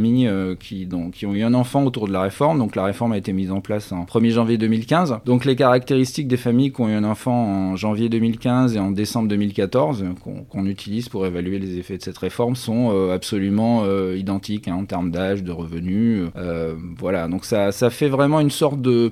qui, 0.60 0.86
donc, 0.86 1.12
qui 1.14 1.26
ont 1.26 1.34
eu 1.34 1.44
un 1.44 1.54
enfant 1.54 1.84
autour 1.84 2.08
de 2.08 2.14
la 2.14 2.22
réforme, 2.22 2.60
donc 2.60 2.76
la 2.76 2.84
réforme 2.84 3.14
a 3.14 3.18
été 3.18 3.34
mise 3.34 3.52
en 3.52 3.62
place 3.62 3.92
en 3.92 4.06
1er 4.06 4.32
janvier 4.32 4.58
2015, 4.58 5.20
donc 5.26 5.46
les 5.46 5.56
caractéristiques 5.56 6.28
des 6.28 6.38
familles 6.38 6.72
qui 6.72 6.82
ont 6.82 6.90
eu 6.90 6.94
un 6.94 7.04
enfant 7.04 7.72
en 7.72 7.76
janvier 7.76 8.10
2015 8.10 8.76
et 8.76 8.80
en 8.80 8.92
décembre 8.92 9.28
2014, 9.30 10.06
qu'on 10.50 10.66
utilise 10.66 11.10
pour 11.10 11.26
évaluer 11.26 11.60
les 11.60 11.78
effets 11.78 11.98
de 11.98 12.04
cette 12.04 12.18
réforme 12.18 12.56
sont 12.56 12.92
euh, 12.94 13.14
absolument 13.14 13.84
euh, 13.86 14.16
identiques 14.18 14.68
hein, 14.68 14.76
en 14.76 14.86
termes 14.86 15.12
d'âge, 15.12 15.44
de 15.44 15.52
revenus. 15.52 16.28
Euh, 16.36 16.76
voilà, 16.98 17.28
donc 17.28 17.46
ça, 17.46 17.72
fait 17.90 18.10
vraiment 18.10 18.40
une 18.40 18.50
sorte 18.50 18.82
de, 18.82 19.12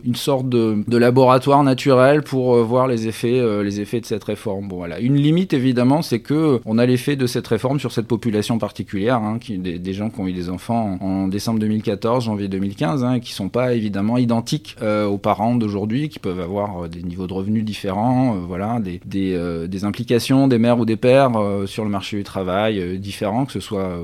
laboratoire 0.97 1.63
naturel 1.63 2.23
pour 2.23 2.55
voir 2.63 2.87
les 2.87 3.07
effets, 3.07 3.39
de 3.39 4.05
cette 4.05 4.23
réforme. 4.23 4.67
Bon, 4.67 4.77
voilà. 4.77 4.99
Une 4.99 5.15
limite 5.15 5.53
évidemment, 5.53 6.01
c'est 6.01 6.19
que 6.19 6.59
on 6.65 6.77
a 6.77 6.85
l'effet 6.85 7.15
de 7.15 7.27
cette 7.27 7.47
réforme 7.47 7.79
sur 7.79 7.91
cette 7.91 8.07
population 8.07 8.57
particulière, 8.57 9.17
hein, 9.17 9.39
des, 9.49 9.93
gens 9.93 10.09
qui 10.09 10.19
ont 10.19 10.27
eu 10.27 10.33
des 10.33 10.49
enfants 10.49 10.72
en, 10.73 11.27
décembre 11.27 11.59
2014, 11.59 12.25
janvier 12.25 12.47
2015, 12.47 13.03
hein, 13.03 13.19
qui 13.19 13.33
sont 13.33 13.49
pas 13.49 13.73
évidemment 13.73 14.17
identiques 14.17 14.75
aux 14.81 15.17
parents 15.17 15.55
d'aujourd'hui, 15.55 16.09
qui 16.09 16.19
peuvent 16.19 16.39
avoir 16.39 16.89
des 16.89 17.03
niveaux 17.03 17.27
de 17.27 17.33
revenus 17.33 17.63
différents, 17.63 18.35
voilà, 18.47 18.79
des, 18.79 18.99
des, 19.05 19.67
des 19.67 19.85
implications 19.85 20.47
des 20.47 20.57
mères 20.57 20.79
ou 20.79 20.85
des 20.85 20.97
pères 20.97 21.31
euh, 21.35 21.65
sur 21.65 21.83
le 21.83 21.89
marché 21.89 22.17
du 22.17 22.23
travail 22.23 22.79
euh, 22.79 22.97
différents, 22.97 23.45
que 23.45 23.51
ce 23.51 23.59
soit 23.59 23.81
euh, 23.81 24.03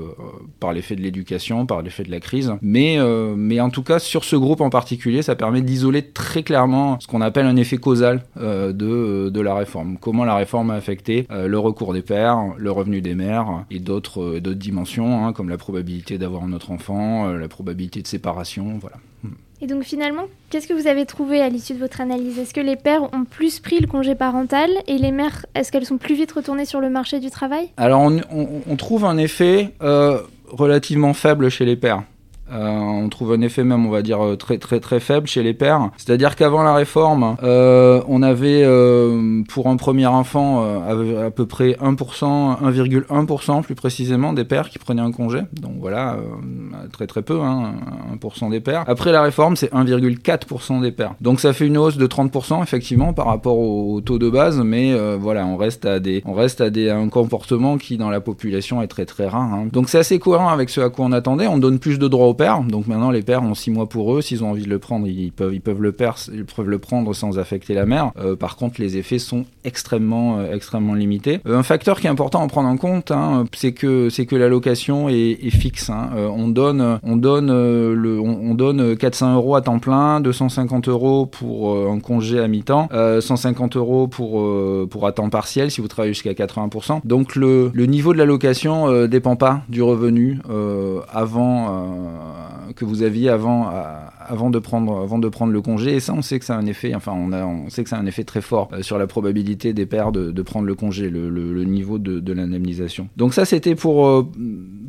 par 0.58 0.72
l'effet 0.72 0.96
de 0.96 1.00
l'éducation, 1.00 1.66
par 1.66 1.82
l'effet 1.82 2.04
de 2.04 2.10
la 2.10 2.20
crise. 2.20 2.52
Mais, 2.62 2.98
mais 3.36 3.60
en 3.60 3.70
tout 3.70 3.82
cas, 3.82 3.98
sur 3.98 4.24
ce 4.24 4.36
groupe 4.36 4.60
en 4.60 4.70
particulier, 4.70 5.22
ça 5.22 5.34
permet 5.34 5.62
d'isoler 5.62 6.02
très 6.02 6.42
clairement 6.42 6.98
ce 7.00 7.06
qu'on 7.06 7.20
appelle 7.20 7.46
un 7.46 7.56
effet 7.56 7.78
causal 7.78 8.22
de, 8.36 8.72
de 9.28 9.40
la 9.40 9.54
réforme. 9.54 9.96
Comment 9.98 10.24
la 10.24 10.34
réforme 10.34 10.70
a 10.70 10.74
affecté 10.74 11.26
le 11.30 11.58
recours 11.58 11.92
des 11.92 12.02
pères, 12.02 12.38
le 12.56 12.70
revenu 12.70 13.00
des 13.00 13.14
mères 13.14 13.64
et 13.70 13.78
d'autres 13.78 14.38
dimensions, 14.38 15.24
hein, 15.24 15.32
comme 15.32 15.48
la 15.48 15.56
probabilité 15.56 16.18
d'avoir 16.18 16.44
un 16.44 16.52
autre 16.52 16.59
enfant, 16.68 17.28
la 17.28 17.48
probabilité 17.48 18.02
de 18.02 18.06
séparation. 18.06 18.78
Voilà. 18.78 18.96
Et 19.62 19.66
donc 19.66 19.82
finalement, 19.82 20.24
qu'est-ce 20.48 20.66
que 20.66 20.72
vous 20.72 20.86
avez 20.86 21.04
trouvé 21.04 21.42
à 21.42 21.48
l'issue 21.50 21.74
de 21.74 21.78
votre 21.78 22.00
analyse? 22.00 22.38
Est-ce 22.38 22.54
que 22.54 22.60
les 22.60 22.76
pères 22.76 23.12
ont 23.14 23.24
plus 23.24 23.60
pris 23.60 23.78
le 23.78 23.86
congé 23.86 24.14
parental 24.14 24.70
et 24.86 24.96
les 24.96 25.12
mères, 25.12 25.44
est-ce 25.54 25.70
qu'elles 25.70 25.84
sont 25.84 25.98
plus 25.98 26.14
vite 26.14 26.32
retournées 26.32 26.64
sur 26.64 26.80
le 26.80 26.88
marché 26.88 27.20
du 27.20 27.30
travail? 27.30 27.68
Alors 27.76 28.00
on, 28.00 28.20
on, 28.30 28.48
on, 28.66 28.76
trouve 28.76 29.04
un 29.04 29.18
effet 29.18 29.74
euh, 29.82 30.22
relativement 30.48 31.12
faible 31.12 31.50
chez 31.50 31.66
les 31.66 31.76
pères. 31.76 32.04
Euh, 32.52 32.68
on 32.68 33.08
trouve 33.08 33.32
un 33.32 33.40
effet 33.40 33.64
même, 33.64 33.86
on 33.86 33.90
va 33.90 34.02
dire, 34.02 34.24
euh, 34.24 34.36
très 34.36 34.58
très 34.58 34.80
très 34.80 35.00
faible 35.00 35.26
chez 35.26 35.42
les 35.42 35.54
pères. 35.54 35.90
C'est-à-dire 35.96 36.36
qu'avant 36.36 36.62
la 36.62 36.74
réforme, 36.74 37.36
euh, 37.42 38.02
on 38.08 38.22
avait 38.22 38.66
pour 39.48 39.68
un 39.68 39.76
premier 39.76 40.06
enfant 40.06 40.62
à 40.62 41.30
peu 41.30 41.46
près 41.46 41.76
1%, 41.80 42.56
1,1% 42.62 43.62
plus 43.62 43.74
précisément 43.74 44.32
des 44.32 44.44
pères 44.44 44.70
qui 44.70 44.78
prenaient 44.78 45.02
un 45.02 45.12
congé. 45.12 45.40
Donc 45.52 45.74
voilà, 45.78 46.18
très 46.92 47.06
très 47.06 47.22
peu, 47.22 47.40
hein, 47.40 47.74
1% 48.14 48.50
des 48.50 48.60
pères. 48.60 48.84
Après 48.86 49.12
la 49.12 49.22
réforme, 49.22 49.56
c'est 49.56 49.72
1,4% 49.72 50.80
des 50.80 50.92
pères. 50.92 51.14
Donc 51.20 51.40
ça 51.40 51.52
fait 51.52 51.66
une 51.66 51.78
hausse 51.78 51.96
de 51.96 52.06
30% 52.06 52.62
effectivement 52.62 53.12
par 53.12 53.26
rapport 53.26 53.58
au, 53.58 54.00
taux 54.00 54.18
de 54.18 54.30
base, 54.30 54.58
mais 54.58 54.94
voilà, 55.16 55.46
on 55.46 55.56
reste 55.56 55.86
à 55.86 56.00
des, 56.00 56.22
on 56.24 56.32
reste 56.32 56.60
à 56.60 56.70
des 56.70 56.90
un 56.90 57.08
comportement 57.08 57.78
qui 57.78 57.96
dans 57.96 58.10
la 58.10 58.20
population 58.20 58.82
est 58.82 58.88
très 58.88 59.06
très 59.06 59.28
rare. 59.28 59.52
Hein. 59.52 59.66
Donc 59.72 59.88
c'est 59.88 59.98
assez 59.98 60.18
cohérent 60.18 60.48
avec 60.48 60.70
ce 60.70 60.80
à 60.80 60.90
quoi 60.90 61.04
on 61.04 61.12
attendait. 61.12 61.46
On 61.46 61.58
donne 61.58 61.78
plus 61.78 61.98
de 61.98 62.08
droits 62.08 62.26
aux 62.26 62.34
Donc 62.68 62.86
maintenant, 62.86 63.10
les 63.10 63.22
pères 63.22 63.42
ont 63.42 63.54
six 63.54 63.70
mois 63.70 63.88
pour 63.88 64.14
eux. 64.14 64.22
S'ils 64.22 64.44
ont 64.44 64.50
envie 64.50 64.64
de 64.64 64.68
le 64.68 64.78
prendre, 64.78 65.06
ils 65.06 65.32
peuvent, 65.32 65.54
ils 65.54 65.60
peuvent, 65.60 65.80
le, 65.80 65.94
ils 66.32 66.44
peuvent 66.44 66.68
le 66.68 66.78
prendre 66.78 67.14
sans 67.14 67.38
affecter 67.38 67.74
la 67.74 67.86
mère. 67.86 68.12
par 68.38 68.56
contre, 68.56 68.80
les 68.80 68.96
effets 68.96 69.18
sont 69.18 69.44
extrêmement, 69.64 70.44
extrêmement 70.44 70.94
limités. 70.94 71.40
un 71.44 71.62
facteur 71.62 72.00
qui 72.00 72.06
est 72.06 72.10
important 72.10 72.42
à 72.42 72.48
prendre 72.48 72.68
en 72.68 72.76
compte, 72.76 73.10
hein, 73.10 73.44
c'est 73.54 73.72
que, 73.72 74.08
c'est 74.10 74.26
que 74.26 74.36
l'allocation 74.36 75.08
est, 75.08 75.38
est, 75.42 75.50
fixe. 75.50 75.90
Hein. 75.90 76.10
on 76.14 76.48
donne, 76.48 76.98
on 77.02 77.16
donne, 77.16 77.48
le, 77.48 78.20
on, 78.20 78.50
on, 78.50 78.54
donne 78.54 78.96
400 78.96 79.34
euros 79.34 79.56
à 79.56 79.62
temps 79.62 79.78
plein, 79.78 80.20
250 80.20 80.88
euros 80.88 81.26
pour 81.26 81.76
un 81.88 82.00
congé 82.00 82.40
à 82.40 82.48
mi-temps, 82.48 82.88
150 83.20 83.76
euros 83.76 84.08
pour, 84.08 84.42
pour 84.88 85.06
à 85.06 85.12
temps 85.12 85.30
partiel 85.30 85.70
si 85.70 85.80
vous 85.80 85.88
travaillez 85.88 86.14
jusqu'à 86.14 86.32
80%. 86.32 87.00
Donc 87.04 87.36
le, 87.36 87.70
le 87.74 87.86
niveau 87.86 88.12
de 88.12 88.18
l'allocation 88.18 88.88
euh, 88.88 89.06
dépend 89.06 89.36
pas 89.36 89.62
du 89.68 89.82
revenu 89.82 90.38
euh, 90.50 91.00
avant 91.10 91.66
euh, 91.68 92.29
que 92.76 92.84
vous 92.84 93.02
aviez 93.02 93.28
avant 93.28 93.68
avant 94.18 94.50
de 94.50 94.58
prendre 94.58 95.02
avant 95.02 95.18
de 95.18 95.28
prendre 95.28 95.52
le 95.52 95.60
congé. 95.60 95.94
Et 95.94 96.00
ça 96.00 96.12
on 96.14 96.22
sait 96.22 96.38
que 96.38 96.44
ça 96.44 96.54
a 96.54 96.58
un 96.58 96.66
effet 96.66 96.94
enfin 96.94 97.12
on 97.14 97.32
a 97.32 97.44
on 97.44 97.68
sait 97.68 97.82
que 97.82 97.90
ça 97.90 97.96
a 97.96 98.00
un 98.00 98.06
effet 98.06 98.24
très 98.24 98.40
fort 98.40 98.70
sur 98.82 98.98
la 98.98 99.06
probabilité 99.06 99.72
des 99.72 99.86
pères 99.86 100.12
de, 100.12 100.42
prendre 100.42 100.66
le 100.66 100.74
congé 100.74 101.10
le, 101.10 101.64
niveau 101.64 101.98
de 101.98 102.32
l'indemnisation. 102.32 103.08
Donc 103.16 103.34
ça 103.34 103.44
c'était 103.44 103.74
pour 103.74 104.30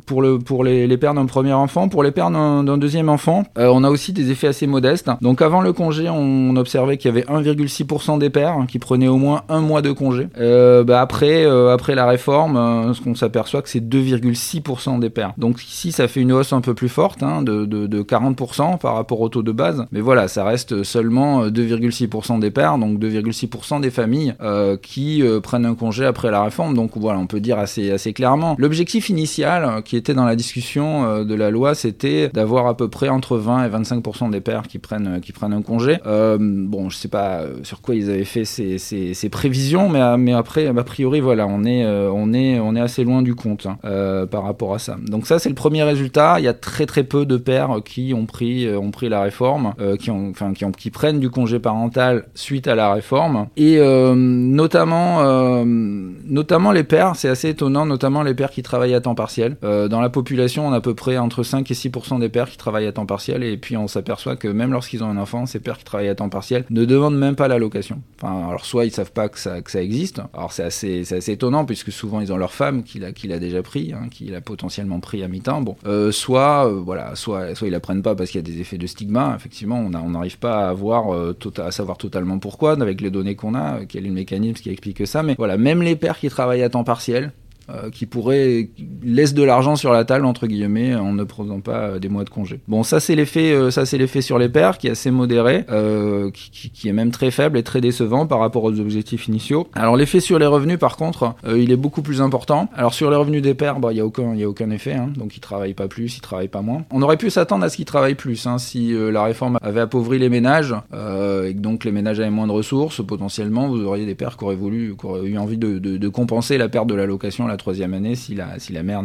pour 0.06 0.22
le 0.22 0.38
pour 0.38 0.64
les, 0.64 0.86
les 0.86 0.96
pères 0.96 1.14
d'un 1.14 1.26
premier 1.26 1.52
enfant 1.52 1.88
pour 1.88 2.02
les 2.02 2.10
pères 2.10 2.30
d'un 2.30 2.78
deuxième 2.78 3.08
enfant 3.08 3.44
on 3.56 3.84
a 3.84 3.90
aussi 3.90 4.12
des 4.12 4.30
effets 4.30 4.48
assez 4.48 4.66
modestes 4.66 5.10
donc 5.20 5.42
avant 5.42 5.60
le 5.60 5.72
congé 5.72 6.08
on 6.08 6.56
observait 6.56 6.96
qu'il 6.96 7.14
y 7.14 7.18
avait 7.18 7.26
1,6% 7.26 8.18
des 8.18 8.30
pères 8.30 8.56
qui 8.68 8.78
prenaient 8.78 9.08
au 9.08 9.16
moins 9.16 9.42
un 9.48 9.60
mois 9.60 9.82
de 9.82 9.92
congé 9.92 10.28
bah 10.36 11.00
après 11.00 11.44
après 11.44 11.94
la 11.94 12.06
réforme 12.06 12.92
ce 12.94 13.00
qu'on 13.00 13.14
s'aperçoit 13.14 13.62
que 13.62 13.68
c'est 13.68 13.80
2,6% 13.80 14.98
des 14.98 15.10
pères. 15.10 15.32
Donc 15.38 15.62
ici, 15.62 15.92
ça 15.92 16.08
fait 16.08 16.20
une 16.20 16.32
hausse 16.32 16.52
un 16.52 16.60
peu 16.60 16.74
plus 16.74 16.88
forte, 16.88 17.22
hein, 17.22 17.42
de, 17.42 17.64
de, 17.64 18.02
40% 18.02 18.78
par 18.78 18.94
rapport 18.94 19.20
au 19.20 19.28
taux 19.28 19.42
de 19.42 19.52
base. 19.52 19.86
Mais 19.92 20.00
voilà, 20.00 20.28
ça 20.28 20.44
reste 20.44 20.82
seulement 20.82 21.46
2,6% 21.46 22.40
des 22.40 22.50
pères, 22.50 22.78
donc 22.78 22.98
2,6% 22.98 23.80
des 23.80 23.90
familles 23.90 24.34
euh, 24.40 24.76
qui 24.76 25.22
euh, 25.22 25.40
prennent 25.40 25.66
un 25.66 25.74
congé 25.74 26.04
après 26.04 26.30
la 26.30 26.42
réforme. 26.42 26.74
Donc 26.74 26.92
voilà, 26.96 27.18
on 27.18 27.26
peut 27.26 27.40
dire 27.40 27.58
assez, 27.58 27.90
assez 27.90 28.12
clairement. 28.12 28.56
L'objectif 28.58 29.08
initial 29.08 29.64
euh, 29.64 29.80
qui 29.92 29.96
était 29.98 30.14
dans 30.14 30.24
la 30.24 30.36
discussion 30.36 31.24
de 31.24 31.34
la 31.34 31.50
loi, 31.50 31.74
c'était 31.74 32.30
d'avoir 32.32 32.66
à 32.66 32.76
peu 32.76 32.88
près 32.88 33.08
entre 33.08 33.36
20 33.36 33.66
et 33.66 33.68
25% 33.68 34.30
des 34.30 34.40
pères 34.40 34.62
qui 34.62 34.78
prennent, 34.78 35.20
qui 35.20 35.32
prennent 35.32 35.52
un 35.52 35.62
congé. 35.62 35.98
bon, 36.04 36.88
je 36.88 36.96
sais 36.96 37.08
pas 37.08 37.42
sur 37.62 37.80
quoi 37.82 37.94
ils 37.94 38.08
avaient 38.10 38.24
fait 38.24 38.44
ces, 38.44 39.28
prévisions, 39.30 39.88
mais, 39.88 40.32
après, 40.32 40.66
a 40.66 40.84
priori, 40.84 41.20
voilà, 41.20 41.46
on 41.46 41.64
est, 41.64 41.86
on 41.86 42.32
est, 42.32 42.58
on 42.58 42.74
est 42.74 42.80
assez 42.80 43.04
loin 43.04 43.22
du 43.22 43.34
compte. 43.34 43.66
Hein. 43.66 43.78
Euh, 43.84 44.26
par 44.26 44.44
rapport 44.44 44.74
à 44.74 44.78
ça. 44.78 44.96
Donc 45.06 45.26
ça 45.26 45.38
c'est 45.38 45.48
le 45.48 45.54
premier 45.54 45.82
résultat. 45.82 46.36
Il 46.38 46.44
y 46.44 46.48
a 46.48 46.54
très 46.54 46.86
très 46.86 47.04
peu 47.04 47.26
de 47.26 47.36
pères 47.36 47.80
qui 47.84 48.14
ont 48.14 48.26
pris 48.26 48.66
euh, 48.66 48.78
ont 48.78 48.90
pris 48.90 49.08
la 49.08 49.22
réforme, 49.22 49.74
euh, 49.80 49.96
qui 49.96 50.10
ont 50.10 50.30
enfin 50.30 50.52
qui 50.52 50.64
ont 50.64 50.72
qui 50.72 50.90
prennent 50.90 51.20
du 51.20 51.30
congé 51.30 51.58
parental 51.58 52.26
suite 52.34 52.68
à 52.68 52.74
la 52.74 52.92
réforme 52.92 53.48
et 53.56 53.78
notamment 54.14 55.64
notamment 55.64 56.72
les 56.72 56.84
pères, 56.84 57.16
c'est 57.16 57.28
assez 57.28 57.50
étonnant, 57.50 57.86
notamment 57.86 58.22
les 58.22 58.34
pères 58.34 58.50
qui 58.50 58.62
travaillent 58.62 58.94
à 58.94 59.00
temps 59.00 59.14
partiel. 59.14 59.56
Dans 59.88 60.00
la 60.00 60.10
population, 60.10 60.66
on 60.66 60.72
a 60.72 60.76
à 60.76 60.80
peu 60.80 60.94
près 60.94 61.18
entre 61.18 61.42
5 61.42 61.70
et 61.70 61.74
6% 61.74 62.20
des 62.20 62.28
pères 62.28 62.50
qui 62.50 62.56
travaillent 62.56 62.86
à 62.86 62.92
temps 62.92 63.06
partiel 63.06 63.42
et 63.42 63.56
puis 63.56 63.76
on 63.76 63.88
s'aperçoit 63.88 64.36
que 64.36 64.48
même 64.48 64.72
lorsqu'ils 64.72 65.02
ont 65.04 65.08
un 65.08 65.16
enfant, 65.16 65.46
ces 65.46 65.60
pères 65.60 65.78
qui 65.78 65.84
travaillent 65.84 66.08
à 66.08 66.14
temps 66.14 66.28
partiel 66.28 66.64
ne 66.70 66.84
demandent 66.84 67.18
même 67.18 67.36
pas 67.36 67.48
l'allocation. 67.48 68.00
Enfin, 68.20 68.48
alors 68.48 68.64
soit 68.64 68.84
ils 68.84 68.90
savent 68.90 69.12
pas 69.12 69.28
que 69.28 69.38
ça, 69.38 69.60
existe. 69.82 70.20
Alors 70.34 70.52
c'est 70.52 70.64
assez, 70.64 71.14
assez 71.14 71.32
étonnant 71.32 71.64
puisque 71.64 71.92
souvent 71.92 72.20
ils 72.20 72.32
ont 72.32 72.36
leur 72.36 72.52
femme 72.52 72.82
qui 72.82 72.98
l'a, 72.98 73.12
qui 73.12 73.28
l'a 73.28 73.38
déjà 73.38 73.62
pris, 73.62 73.92
hein, 73.92 74.08
qu'il 74.10 74.34
a 74.34 74.40
potentiellement 74.40 75.00
pris 75.00 75.22
à 75.22 75.28
mi-temps. 75.28 75.62
Bon, 75.62 75.76
euh, 75.86 76.12
soit, 76.12 76.66
euh, 76.66 76.80
voilà, 76.84 77.14
soit, 77.14 77.54
soit 77.54 77.68
ils 77.68 77.74
apprennent 77.74 78.02
pas 78.02 78.14
parce 78.14 78.30
qu'il 78.30 78.38
y 78.38 78.44
a 78.44 78.50
des 78.54 78.60
effets 78.60 78.78
de 78.78 78.86
stigma. 78.86 79.34
Effectivement, 79.36 79.78
on 79.78 79.90
n'arrive 79.90 80.38
pas 80.38 80.66
à 80.66 80.68
avoir, 80.70 81.14
euh, 81.14 81.32
tota-, 81.32 81.66
à 81.66 81.70
savoir 81.70 81.98
totalement 81.98 82.38
pourquoi 82.38 82.72
avec 82.72 83.00
les 83.00 83.10
données 83.10 83.36
qu'on 83.36 83.54
a, 83.54 83.84
quel 83.86 84.04
est 84.04 84.08
le 84.08 84.14
mécanisme 84.14 84.62
qui 84.62 84.70
explique 84.70 85.06
ça. 85.06 85.22
Mais 85.22 85.34
voilà, 85.36 85.56
même 85.56 85.82
les 85.82 85.96
pères 85.96 86.18
qui 86.18 86.28
travaillent 86.28 86.62
à 86.62 86.70
temps 86.70 86.84
partiel, 86.84 87.32
euh, 87.70 87.90
qui 87.90 88.06
pourrait 88.06 88.70
laisse 89.04 89.34
de 89.34 89.42
l'argent 89.44 89.76
sur 89.76 89.92
la 89.92 90.04
table 90.04 90.24
entre 90.24 90.48
guillemets 90.48 90.96
en 90.96 91.12
ne 91.12 91.22
prenant 91.22 91.60
pas 91.60 92.00
des 92.00 92.08
mois 92.08 92.24
de 92.24 92.30
congé. 92.30 92.58
Bon, 92.66 92.82
ça 92.82 92.98
c'est 92.98 93.14
l'effet, 93.14 93.52
euh, 93.52 93.70
ça 93.70 93.86
c'est 93.86 93.98
l'effet 93.98 94.20
sur 94.20 94.36
les 94.36 94.48
pères 94.48 94.78
qui 94.78 94.88
est 94.88 94.90
assez 94.90 95.12
modéré, 95.12 95.64
euh, 95.70 96.32
qui, 96.32 96.70
qui, 96.70 96.88
est 96.88 96.92
même 96.92 97.12
très 97.12 97.30
faible 97.30 97.56
et 97.56 97.62
très 97.62 97.80
décevant 97.80 98.26
par 98.26 98.40
rapport 98.40 98.64
aux 98.64 98.80
objectifs 98.80 99.28
initiaux. 99.28 99.68
Alors 99.74 99.96
l'effet 99.96 100.18
sur 100.18 100.40
les 100.40 100.46
revenus 100.46 100.78
par 100.78 100.96
contre, 100.96 101.36
il 101.46 101.70
est 101.70 101.76
beaucoup 101.76 102.02
plus 102.02 102.20
important. 102.20 102.68
Alors 102.74 102.94
sur 102.94 103.10
les 103.10 103.16
revenus 103.16 103.42
des 103.42 103.54
pères, 103.54 103.78
bah 103.78 103.92
il 103.92 103.98
y 103.98 104.00
a 104.00 104.06
aucun, 104.06 104.34
il 104.34 104.42
a 104.42 104.48
aucun 104.48 104.70
effet, 104.70 104.94
hein, 104.94 105.10
donc 105.16 105.36
ils 105.36 105.40
travaillent 105.40 105.74
pas 105.74 105.86
plus, 105.86 106.16
ils 106.16 106.20
travaillent 106.20 106.48
pas 106.48 106.62
moins. 106.62 106.84
On 106.90 107.00
aurait 107.00 107.16
pu 107.16 107.30
s'attendre 107.30 107.64
à 107.64 107.68
ce 107.68 107.76
qu'ils 107.76 107.84
travaillent 107.84 108.16
plus, 108.16 108.44
hein, 108.46 108.58
si 108.58 108.92
la 108.92 109.22
réforme 109.22 109.58
avait 109.62 109.80
appauvri 109.80 110.18
les 110.18 110.28
ménages 110.28 110.74
et 110.92 111.54
que 111.54 111.60
donc 111.60 111.84
les 111.84 111.92
ménages 111.92 112.18
avaient 112.18 112.30
moins 112.30 112.48
de 112.48 112.52
ressources, 112.52 113.04
potentiellement 113.04 113.68
vous 113.68 113.84
auriez 113.84 114.04
des 114.04 114.16
pères 114.16 114.36
qui 114.36 114.44
auraient 114.44 114.56
voulu, 114.56 114.96
qui 114.98 115.06
auraient 115.06 115.26
eu 115.26 115.38
envie 115.38 115.58
de, 115.58 115.78
de, 115.78 115.96
de 115.96 116.08
compenser 116.08 116.58
la 116.58 116.68
perte 116.68 116.88
de 116.88 116.94
l'allocation 116.94 117.46
troisième 117.56 117.94
année 117.94 118.14
si 118.14 118.34
la, 118.34 118.58
si 118.58 118.72
la 118.72 118.82
mère 118.82 119.02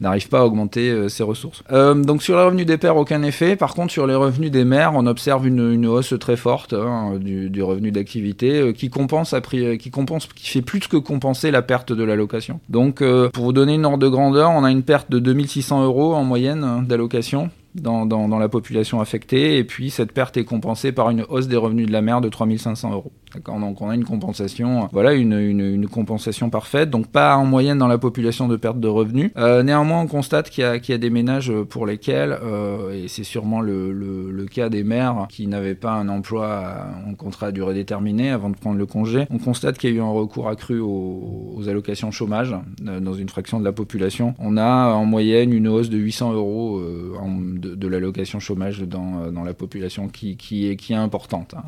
n'arrive 0.00 0.28
pas 0.28 0.40
à 0.40 0.44
augmenter 0.44 0.90
euh, 0.90 1.08
ses 1.08 1.22
ressources. 1.22 1.62
Euh, 1.72 1.94
donc 1.94 2.22
sur 2.22 2.36
les 2.36 2.42
revenus 2.42 2.66
des 2.66 2.78
pères, 2.78 2.96
aucun 2.96 3.22
effet. 3.22 3.56
Par 3.56 3.74
contre, 3.74 3.92
sur 3.92 4.06
les 4.06 4.14
revenus 4.14 4.50
des 4.50 4.64
mères, 4.64 4.92
on 4.94 5.06
observe 5.06 5.46
une, 5.46 5.86
hausse 5.86 6.14
très 6.18 6.36
forte 6.36 6.72
hein, 6.72 7.18
du, 7.20 7.62
revenu 7.62 7.90
d'activité 7.90 8.60
euh, 8.60 8.72
qui 8.72 8.90
compense, 8.90 9.32
à 9.32 9.40
qui 9.40 9.90
compense, 9.90 10.26
qui 10.26 10.48
fait 10.48 10.62
plus 10.62 10.80
que 10.80 10.96
compenser 10.96 11.50
la 11.50 11.62
perte 11.62 11.92
de 11.92 12.04
l'allocation. 12.04 12.60
Donc, 12.68 13.02
pour 13.32 13.44
vous 13.44 13.52
donner 13.52 13.74
une 13.74 13.84
ordre 13.84 13.98
de 13.98 14.08
grandeur, 14.08 14.50
on 14.50 14.64
a 14.64 14.70
une 14.70 14.82
perte 14.82 15.10
de 15.10 15.18
2600 15.18 15.84
euros 15.84 16.14
en 16.14 16.24
moyenne 16.24 16.64
hein, 16.64 16.82
d'allocation 16.86 17.50
dans, 17.80 18.06
dans, 18.06 18.28
dans, 18.28 18.38
la 18.38 18.48
population 18.48 19.00
affectée, 19.00 19.58
et 19.58 19.64
puis 19.64 19.90
cette 19.90 20.12
perte 20.12 20.36
est 20.36 20.44
compensée 20.44 20.92
par 20.92 21.10
une 21.10 21.24
hausse 21.28 21.48
des 21.48 21.56
revenus 21.56 21.86
de 21.86 21.92
la 21.92 22.02
mère 22.02 22.20
de 22.20 22.28
3500 22.28 22.92
euros. 22.92 23.12
D'accord 23.34 23.58
Donc 23.58 23.80
on 23.80 23.90
a 23.90 23.94
une 23.94 24.04
compensation, 24.04 24.88
voilà, 24.92 25.12
une, 25.12 25.32
une, 25.32 25.60
une, 25.60 25.88
compensation 25.88 26.48
parfaite, 26.50 26.90
donc 26.90 27.08
pas 27.08 27.36
en 27.36 27.44
moyenne 27.44 27.78
dans 27.78 27.88
la 27.88 27.98
population 27.98 28.48
de 28.48 28.56
perte 28.56 28.80
de 28.80 28.88
revenus. 28.88 29.30
Euh, 29.36 29.62
néanmoins, 29.62 30.00
on 30.00 30.06
constate 30.06 30.50
qu'il 30.50 30.64
y, 30.64 30.80
qu 30.80 30.92
y, 30.92 30.94
a 30.94 30.98
des 30.98 31.10
ménages 31.10 31.52
pour 31.68 31.86
lesquels, 31.86 32.36
euh, 32.42 32.92
et 32.92 33.08
c'est 33.08 33.24
sûrement 33.24 33.60
le, 33.60 33.92
le, 33.92 34.30
le, 34.30 34.46
cas 34.46 34.68
des 34.68 34.84
mères 34.84 35.26
qui 35.28 35.46
n'avaient 35.46 35.74
pas 35.74 35.92
un 35.92 36.08
emploi 36.08 36.86
en 37.06 37.14
contrat 37.14 37.48
à 37.48 37.52
durée 37.52 37.74
déterminée 37.74 38.30
avant 38.30 38.50
de 38.50 38.56
prendre 38.56 38.78
le 38.78 38.86
congé, 38.86 39.26
on 39.30 39.38
constate 39.38 39.78
qu'il 39.78 39.90
y 39.90 39.92
a 39.92 39.96
eu 39.96 40.00
un 40.00 40.10
recours 40.10 40.48
accru 40.48 40.80
aux, 40.80 41.54
aux 41.56 41.68
allocations 41.68 42.10
chômage 42.10 42.54
euh, 42.86 43.00
dans 43.00 43.14
une 43.14 43.28
fraction 43.28 43.58
de 43.58 43.64
la 43.64 43.72
population. 43.72 44.34
On 44.38 44.56
a 44.56 44.92
en 44.92 45.04
moyenne 45.04 45.52
une 45.52 45.68
hausse 45.68 45.90
de 45.90 45.98
800 45.98 46.32
euros 46.32 46.78
euh, 46.78 47.14
en, 47.20 47.30
de 47.74 47.88
l'allocation 47.88 48.40
chômage 48.40 48.80
dans, 48.80 49.22
euh, 49.22 49.30
dans 49.30 49.44
la 49.44 49.54
population 49.54 50.08
qui, 50.08 50.36
qui, 50.36 50.68
est, 50.68 50.76
qui 50.76 50.92
est 50.92 50.96
importante. 50.96 51.54
Hein. 51.54 51.64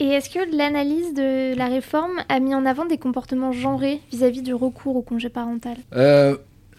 Et 0.00 0.06
est-ce 0.06 0.30
que 0.30 0.56
l'analyse 0.56 1.14
de 1.14 1.56
la 1.56 1.66
réforme 1.66 2.22
a 2.28 2.40
mis 2.40 2.54
en 2.54 2.66
avant 2.66 2.86
des 2.86 2.98
comportements 2.98 3.52
genrés 3.52 4.00
vis-à-vis 4.10 4.40
-vis 4.40 4.44
du 4.44 4.54
recours 4.54 4.96
au 4.96 5.02
congé 5.02 5.28
parental? 5.28 5.76
Euh, 5.94 6.36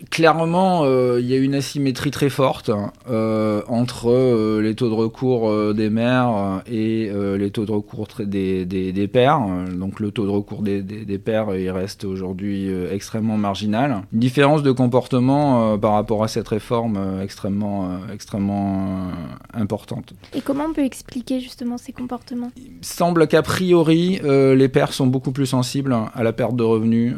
clairement, 0.10 0.84
euh, 0.84 1.20
il 1.20 1.27
y 1.27 1.34
a 1.34 1.38
une 1.38 1.56
asymétrie 1.56 2.12
très 2.12 2.29
forte 2.29 2.72
euh, 3.10 3.62
entre 3.68 4.10
euh, 4.10 4.62
les 4.62 4.75
taux 4.75 4.89
de 4.89 4.94
recours 4.94 5.74
des 5.74 5.89
mères 5.89 6.62
et 6.68 7.12
les 7.38 7.51
taux 7.51 7.65
de 7.65 7.72
recours 7.72 8.08
des, 8.20 8.65
des, 8.65 8.91
des, 8.91 9.08
pères. 9.08 9.41
Donc 9.75 10.00
le 10.00 10.12
taux 10.12 10.25
de 10.25 10.32
recours 10.32 10.62
des, 10.62 10.82
des, 10.82 11.06
des 11.06 11.18
pères, 11.18 11.56
il 11.56 11.70
reste 11.70 12.06
aujourd'hui 12.06 12.70
extrêmement 12.91 13.38
marginal. 13.38 14.03
Une 14.13 14.20
différence 14.20 14.63
de 14.63 14.72
comportement 14.72 15.77
par 15.77 15.94
rapport 15.94 16.24
à 16.24 16.27
cette 16.27 16.48
réforme 16.48 17.20
extrêmement, 17.22 18.00
extrêmement 18.13 19.10
importante. 19.53 20.13
Et 20.34 20.41
comment 20.41 20.65
on 20.70 20.74
peut 20.74 20.84
expliquer 20.84 21.39
justement 21.39 21.77
ces 21.77 21.91
comportements? 21.91 22.51
Il 22.58 22.86
semble 22.86 23.27
qu'a 23.27 23.41
priori, 23.41 24.20
les 24.24 24.70
pères 24.70 24.94
sont 24.94 25.08
beaucoup 25.08 25.32
plus 25.32 25.48
sensibles 25.48 25.96
à 26.13 26.24
la 26.24 26.34
perte 26.34 26.56
de 26.56 26.63
revenus 26.63 27.15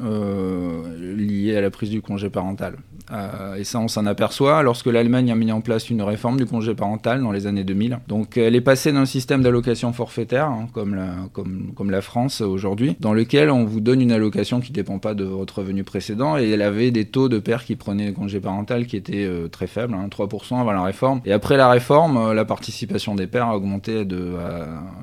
liée 1.00 1.56
à 1.56 1.62
la 1.62 1.70
prise 1.70 1.90
du 1.90 2.02
congé 2.02 2.30
parental. 2.30 2.71
Euh, 3.12 3.56
et 3.56 3.64
ça, 3.64 3.80
on 3.80 3.88
s'en 3.88 4.06
aperçoit 4.06 4.64
lorsque 4.64 4.88
l'Allemagne 4.88 5.32
a 5.32 5.36
mis 5.36 5.52
en 5.52 5.62
place 5.62 5.90
une 5.90 6.02
réforme 6.02 6.38
du 6.38 6.46
congé 6.46 6.74
parental 6.74 7.22
dans 7.22 7.32
les 7.32 7.48
années 7.48 7.64
2000. 7.64 8.00
Donc, 8.08 8.38
elle 8.38 8.56
est 8.56 8.62
passée 8.62 8.92
d'un 8.92 9.06
système 9.06 9.42
d'allocation 9.42 9.94
forfaitaire, 9.94 10.48
hein, 10.48 10.68
comme, 10.74 10.96
la, 10.96 11.10
comme, 11.34 11.74
comme 11.76 11.92
la 11.92 12.02
France 12.02 12.42
aujourd'hui, 12.42 12.96
dans 13.00 13.14
lequel 13.14 13.50
on 13.50 13.66
vous 13.66 13.82
donne 13.82 14.02
une 14.02 14.12
allocation 14.12 14.60
qui 14.60 14.72
ne 14.72 14.76
dépend 14.76 15.00
pas 15.00 15.14
de 15.14 15.24
votre 15.24 15.60
revenu 15.60 15.84
précédent. 15.84 16.38
Et 16.38 16.50
elle 16.50 16.62
avait 16.62 16.92
des 16.92 17.06
taux 17.06 17.30
de 17.30 17.40
pères 17.40 17.66
qui 17.66 17.76
prenaient 17.76 18.08
le 18.08 18.14
congé 18.14 18.40
parental 18.40 18.86
qui 18.86 18.98
étaient 18.98 19.26
euh, 19.26 19.48
très 19.48 19.68
faibles, 19.68 19.94
hein, 19.94 20.08
3% 20.10 20.60
avant 20.60 20.72
la 20.72 20.84
réforme. 20.84 21.22
Et 21.26 21.34
après 21.34 21.58
la 21.58 21.70
réforme, 21.70 22.18
euh, 22.18 22.34
la 22.34 22.46
participation 22.46 23.16
des 23.16 23.28
pères 23.28 23.48
a 23.48 23.56
augmenté 23.56 24.06
de, 24.06 24.34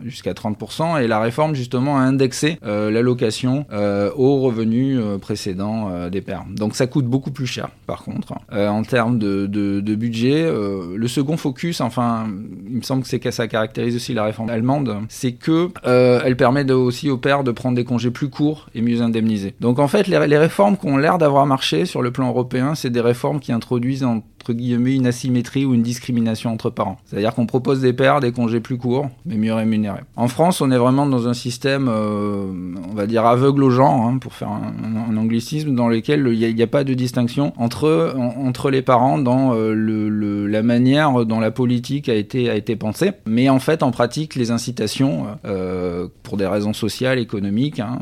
jusqu'à 0.04 0.32
30%. 0.32 1.02
Et 1.02 1.06
la 1.06 1.20
réforme, 1.20 1.54
justement, 1.54 1.98
a 1.98 2.00
indexé 2.00 2.58
euh, 2.64 2.90
l'allocation 2.90 3.66
euh, 3.72 4.10
aux 4.16 4.40
revenus 4.40 5.00
précédents 5.20 6.08
des 6.08 6.20
pères. 6.20 6.44
Donc, 6.50 6.74
ça 6.74 6.86
coûte 6.86 7.06
beaucoup 7.06 7.30
plus 7.30 7.46
cher, 7.46 7.68
contre, 8.04 8.34
euh, 8.52 8.68
en 8.68 8.82
termes 8.82 9.18
de, 9.18 9.46
budget. 9.94 10.44
Euh, 10.44 10.96
le 10.96 11.08
second 11.08 11.36
focus, 11.36 11.80
enfin, 11.80 12.26
il 12.68 12.76
me 12.76 12.82
semble 12.82 13.02
que 13.02 13.08
c'est 13.08 13.18
que 13.18 13.30
ça 13.30 13.48
caractérise 13.48 13.96
aussi 13.96 14.14
la 14.14 14.24
réforme 14.24 14.50
allemande, 14.50 14.96
c'est 15.08 15.32
que 15.32 15.68
euh, 15.86 16.20
elle 16.24 16.36
permet 16.36 16.70
aussi 16.70 17.10
aux 17.10 17.18
pères 17.18 17.44
de 17.44 17.50
prendre 17.50 17.76
des 17.76 17.84
congés 17.84 18.10
plus 18.10 18.28
courts 18.28 18.68
et 18.74 18.82
mieux 18.82 19.02
indemnisés. 19.02 19.54
Donc 19.60 19.78
en 19.78 19.88
fait, 19.88 20.06
les, 20.06 20.26
les 20.26 20.38
réformes 20.38 20.76
qui 20.76 20.86
ont 20.86 20.96
l'air 20.96 21.18
d'avoir 21.18 21.46
marché 21.46 21.84
sur 21.84 22.02
le 22.02 22.10
plan 22.10 22.28
européen, 22.28 22.74
c'est 22.74 22.90
des 22.90 23.00
réformes 23.00 23.40
qui 23.40 23.52
introduisent 23.52 24.04
entre 24.04 24.24
guillemets 24.52 24.94
une 24.94 25.06
asymétrie 25.06 25.64
ou 25.64 25.74
une 25.74 25.82
discrimination 25.82 26.52
entre 26.52 26.70
parents. 26.70 26.98
C'est-à-dire 27.06 27.34
qu'on 27.34 27.46
propose 27.46 27.80
des 27.80 27.92
pères 27.92 28.20
des 28.20 28.32
congés 28.32 28.60
plus 28.60 28.78
courts, 28.78 29.08
mais 29.26 29.36
mieux 29.36 29.54
rémunérés. 29.54 30.00
En 30.16 30.28
France, 30.28 30.60
on 30.60 30.70
est 30.70 30.78
vraiment 30.78 31.06
dans 31.06 31.28
un 31.28 31.34
système, 31.34 31.88
euh, 31.88 32.46
on 32.90 32.94
va 32.94 33.06
dire, 33.06 33.26
aveugle 33.26 33.64
au 33.64 33.70
genre, 33.70 34.06
hein, 34.06 34.18
pour 34.18 34.34
faire 34.34 34.48
un, 34.48 35.16
anglicisme, 35.16 35.74
dans 35.74 35.88
lequel 35.88 36.28
il 36.32 36.54
n'y 36.54 36.62
a, 36.62 36.66
pas 36.66 36.84
de 36.84 36.94
distinction 36.94 37.52
entre, 37.56 38.14
entre 38.16 38.70
les 38.70 38.82
parents 38.82 39.18
dans 39.18 39.54
euh, 39.54 39.72
le, 39.74 40.46
la 40.46 40.62
manière 40.62 41.24
dont 41.24 41.40
la 41.40 41.50
politique 41.50 42.08
a 42.08 42.14
été, 42.14 42.50
a 42.50 42.54
été 42.54 42.76
pensée. 42.76 43.12
Mais 43.26 43.48
en 43.48 43.58
fait, 43.58 43.82
en 43.82 43.90
pratique, 43.90 44.34
les 44.34 44.50
incitations, 44.50 45.26
euh, 45.44 46.08
pour 46.22 46.36
des 46.36 46.46
raisons 46.46 46.72
sociales, 46.72 47.18
économiques, 47.18 47.80
hein, 47.80 47.98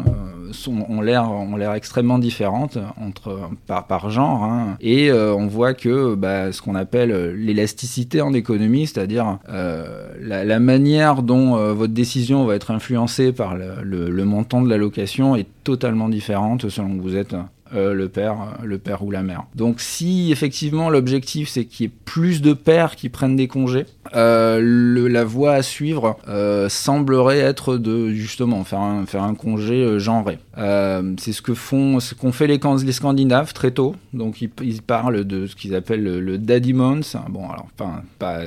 sont, 0.53 0.85
ont 0.89 1.01
l'air 1.01 1.31
ont 1.31 1.57
l'air 1.57 1.75
extrêmement 1.75 2.19
différentes 2.19 2.79
entre 3.01 3.41
par, 3.67 3.87
par 3.87 4.11
genre 4.11 4.45
hein. 4.45 4.77
et 4.81 5.13
on 5.13 5.47
voit 5.47 5.75
que 5.75 6.15
bah, 6.15 6.36
ce 6.53 6.63
qu'on 6.63 6.75
appelle 6.75 7.35
l'élasticité 7.35 8.21
en 8.21 8.33
économie 8.33 8.87
c'est-à-dire 8.87 9.39
la, 9.49 10.45
la, 10.45 10.61
manière 10.61 11.23
dont 11.23 11.57
votre 11.75 11.93
décision 11.93 12.45
va 12.45 12.55
être 12.55 12.71
influencée 12.71 13.33
par 13.33 13.57
le, 13.57 14.25
montant 14.25 14.63
de 14.63 14.69
l'allocation 14.69 15.37
est 15.37 15.47
totalement 15.65 16.09
différente 16.09 16.69
selon 16.69 16.97
que 16.97 17.03
vous 17.03 17.17
êtes 17.17 17.35
euh, 17.75 17.95
le 17.95 18.09
père, 18.09 18.37
le 18.63 18.79
père 18.79 19.03
ou 19.03 19.11
la 19.11 19.23
mère. 19.23 19.45
Donc 19.55 19.81
si 19.81 20.31
effectivement 20.31 20.89
l'objectif 20.89 21.49
c'est 21.49 21.65
qu'il 21.65 21.87
y 21.87 21.89
ait 21.89 21.93
plus 22.05 22.41
de 22.41 22.53
pères 22.53 22.95
qui 22.95 23.09
prennent 23.09 23.37
des 23.37 23.49
congés, 23.49 23.87
euh, 24.15 25.09
la 25.09 25.25
voie 25.25 25.55
à 25.55 25.63
suivre 25.63 26.17
euh, 26.29 26.69
semblerait 26.69 27.39
être 27.39 27.77
de 27.77 28.11
justement 28.11 28.63
faire 28.65 28.81
un, 28.81 29.07
faire 29.07 29.25
un 29.25 29.35
congé 29.35 29.99
genré. 29.99 30.39
c'est 30.57 31.33
ce 31.33 31.43
que 31.43 31.55
font, 31.55 31.99
ce 31.99 32.15
qu'ont 32.15 32.33
fait 32.33 32.47
les, 32.47 32.61
Scandinaves 32.93 33.53
très 33.53 33.73
tôt. 33.73 33.97
Donc 34.13 34.41
ils, 34.41 34.83
parlent 34.83 35.25
de 35.25 35.47
ce 35.47 35.57
qu'ils 35.57 35.75
appellent 35.75 36.05
le, 36.05 36.39
daddy 36.39 36.73
month. 36.73 37.17
Bon 37.29 37.49
alors 37.51 37.69
pas 38.19 38.43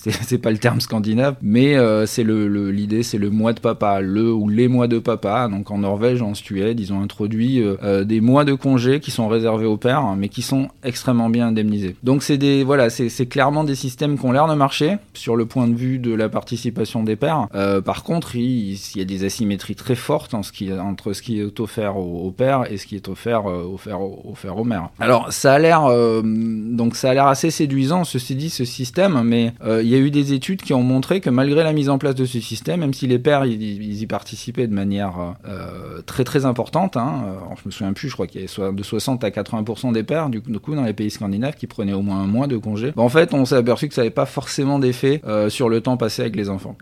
c'est 0.22 0.38
pas 0.38 0.50
le 0.50 0.58
terme 0.58 0.80
scandinave, 0.80 1.36
mais 1.42 1.76
euh, 1.76 2.06
c'est 2.06 2.24
l'idée, 2.24 3.02
c'est 3.02 3.18
le 3.18 3.30
mois 3.30 3.52
de 3.52 3.60
papa, 3.60 4.00
le 4.00 4.32
ou 4.32 4.48
les 4.48 4.68
mois 4.68 4.88
de 4.88 4.98
papa. 4.98 5.48
Donc 5.48 5.70
en 5.70 5.78
Norvège, 5.78 6.22
en 6.22 6.34
Suède, 6.34 6.80
ils 6.80 6.92
ont 6.92 7.02
introduit 7.02 7.60
euh, 7.60 7.76
euh, 7.82 8.04
des 8.04 8.20
mois 8.20 8.44
de 8.44 8.54
congés 8.54 9.00
qui 9.00 9.10
sont 9.10 9.28
réservés 9.28 9.66
aux 9.66 9.76
pères, 9.76 10.14
mais 10.16 10.28
qui 10.28 10.42
sont 10.42 10.68
extrêmement 10.84 11.28
bien 11.28 11.48
indemnisés. 11.48 11.96
Donc 12.02 12.22
c'est 12.22 12.38
des 12.38 12.64
voilà, 12.64 12.88
c'est 12.90 13.26
clairement 13.26 13.64
des 13.64 13.74
systèmes 13.74 14.18
qui 14.18 14.24
ont 14.24 14.32
l'air 14.32 14.48
de 14.48 14.54
marcher 14.54 14.96
sur 15.14 15.36
le 15.36 15.46
point 15.46 15.66
de 15.68 15.74
vue 15.74 15.98
de 15.98 16.14
la 16.14 16.28
participation 16.28 17.02
des 17.02 17.16
pères. 17.16 17.48
par 17.84 18.02
contre, 18.02 18.36
il, 18.36 18.78
y 18.94 19.00
a 19.00 19.04
des 19.04 19.24
asymétries 19.24 19.74
très 19.74 19.94
fortes 19.94 20.34
entre 20.34 21.12
ce 21.12 21.22
qui 21.22 21.40
est 21.40 21.60
offert 21.60 21.96
aux, 21.96 22.30
pères 22.30 22.70
et 22.70 22.76
ce 22.76 22.86
qui 22.86 22.96
est 22.96 23.08
offert, 23.08 23.44
offert, 23.46 24.00
offert 24.00 24.56
aux 24.56 24.64
mères. 24.64 24.90
Alors 24.98 25.32
ça 25.32 25.54
a 25.54 25.58
l'air 25.58 25.82
donc 26.22 26.96
ça 26.96 27.10
a 27.10 27.14
l'air 27.14 27.26
assez 27.26 27.50
séduisant, 27.50 28.04
ceci 28.04 28.34
dit, 28.34 28.50
ce 28.50 28.64
système, 28.64 29.22
mais 29.24 29.52
il 29.89 29.89
y 29.90 29.94
a 29.94 29.98
eu 29.98 30.10
des 30.10 30.32
études 30.32 30.62
qui 30.62 30.74
ont 30.74 30.82
montré 30.82 31.20
que 31.20 31.30
malgré 31.30 31.62
la 31.62 31.72
mise 31.72 31.88
en 31.88 31.98
place 31.98 32.14
de 32.14 32.24
ce 32.24 32.40
système, 32.40 32.80
même 32.80 32.94
si 32.94 33.06
les 33.06 33.18
pères 33.18 33.44
ils, 33.44 34.02
y 34.02 34.06
participaient 34.06 34.66
de 34.66 34.74
manière 34.74 35.34
euh, 35.46 36.00
très 36.06 36.24
très 36.24 36.44
importante, 36.44 36.96
hein, 36.96 37.24
euh, 37.26 37.54
je 37.56 37.62
me 37.66 37.70
souviens 37.70 37.92
plus, 37.92 38.08
je 38.08 38.14
crois 38.14 38.26
qu'il 38.26 38.40
y 38.40 38.44
avait 38.44 38.72
de 38.72 38.82
60 38.82 39.24
à 39.24 39.30
80% 39.30 39.92
des 39.92 40.02
pères 40.02 40.28
du, 40.28 40.40
coup 40.40 40.74
dans 40.74 40.84
les 40.84 40.92
pays 40.92 41.10
scandinaves 41.10 41.54
qui 41.54 41.66
prenaient 41.66 41.92
au 41.92 42.02
moins 42.02 42.20
un 42.20 42.26
mois 42.26 42.46
de 42.46 42.56
congé. 42.56 42.92
en 42.96 43.08
fait, 43.08 43.34
on 43.34 43.44
s'est 43.44 43.56
aperçu 43.56 43.88
que 43.88 43.94
ça 43.94 44.02
n'avait 44.02 44.10
pas 44.10 44.26
forcément 44.26 44.78
d'effet 44.78 45.22
euh, 45.26 45.48
sur 45.48 45.68
le 45.68 45.80
temps 45.80 45.96
passé 45.96 46.22
avec 46.22 46.36
les 46.36 46.48
enfants, 46.48 46.76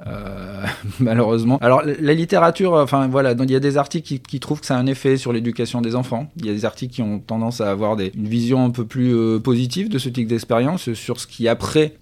malheureusement. 1.00 1.58
Alors 1.60 1.82
la 1.82 2.14
littérature, 2.14 2.74
enfin 2.74 3.08
voilà, 3.08 3.32
il 3.32 3.50
y 3.50 3.56
a 3.56 3.60
des 3.60 3.76
articles 3.76 4.18
qui, 4.18 4.40
trouvent 4.40 4.60
que 4.60 4.66
ça 4.66 4.76
a 4.76 4.78
un 4.78 4.86
effet 4.86 5.16
sur 5.16 5.32
l'éducation 5.32 5.80
des 5.80 5.94
enfants. 5.94 6.30
Il 6.36 6.46
y 6.46 6.50
a 6.50 6.52
des 6.52 6.64
articles 6.64 6.94
qui 6.94 7.02
ont 7.02 7.18
tendance 7.18 7.60
à 7.60 7.70
avoir 7.70 7.98
une 7.98 8.28
vision 8.28 8.64
un 8.64 8.70
peu 8.70 8.84
plus 8.84 9.40
positive 9.40 9.88
de 9.88 9.98
ce 9.98 10.08
type 10.08 10.28
d'expérience 10.28 10.92
sur 10.92 11.20
ce 11.20 11.26
qui 11.26 11.48
après, 11.48 11.94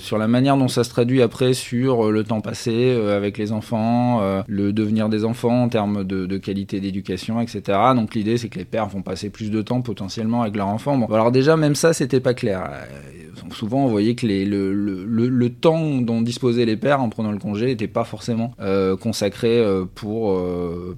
sur 0.00 0.18
la 0.18 0.28
manière 0.28 0.47
dont 0.56 0.68
ça 0.68 0.84
se 0.84 0.90
traduit 0.90 1.22
après 1.22 1.54
sur 1.54 2.06
euh, 2.06 2.10
le 2.10 2.24
temps 2.24 2.40
passé 2.40 2.72
euh, 2.74 3.16
avec 3.16 3.38
les 3.38 3.52
enfants, 3.52 4.20
euh, 4.22 4.42
le 4.46 4.72
devenir 4.72 5.08
des 5.08 5.24
enfants 5.24 5.64
en 5.64 5.68
termes 5.68 6.04
de, 6.04 6.38
qualité 6.38 6.80
d'éducation, 6.80 7.40
etc. 7.40 7.78
Donc 7.94 8.14
l'idée 8.14 8.38
c'est 8.38 8.48
que 8.48 8.58
les 8.58 8.64
pères 8.64 8.88
vont 8.88 9.02
passer 9.02 9.30
plus 9.30 9.50
de 9.50 9.60
temps 9.62 9.80
potentiellement 9.80 10.42
avec 10.42 10.56
leurs 10.56 10.68
enfants. 10.68 10.96
Bon, 10.96 11.06
alors 11.06 11.32
déjà 11.32 11.56
même 11.56 11.74
ça 11.74 11.92
c'était 11.92 12.20
pas 12.20 12.34
clair. 12.34 12.70
Souvent 13.52 13.84
on 13.84 13.88
voyait 13.88 14.14
que 14.14 14.26
les, 14.26 14.44
le, 14.44 14.72
le, 14.72 15.50
temps 15.50 16.00
dont 16.00 16.20
disposaient 16.20 16.64
les 16.64 16.76
pères 16.76 17.00
en 17.00 17.08
prenant 17.08 17.32
le 17.32 17.38
congé 17.38 17.66
n'était 17.66 17.86
pas 17.86 18.04
forcément 18.04 18.52
consacré 19.00 19.64
pour 19.94 20.38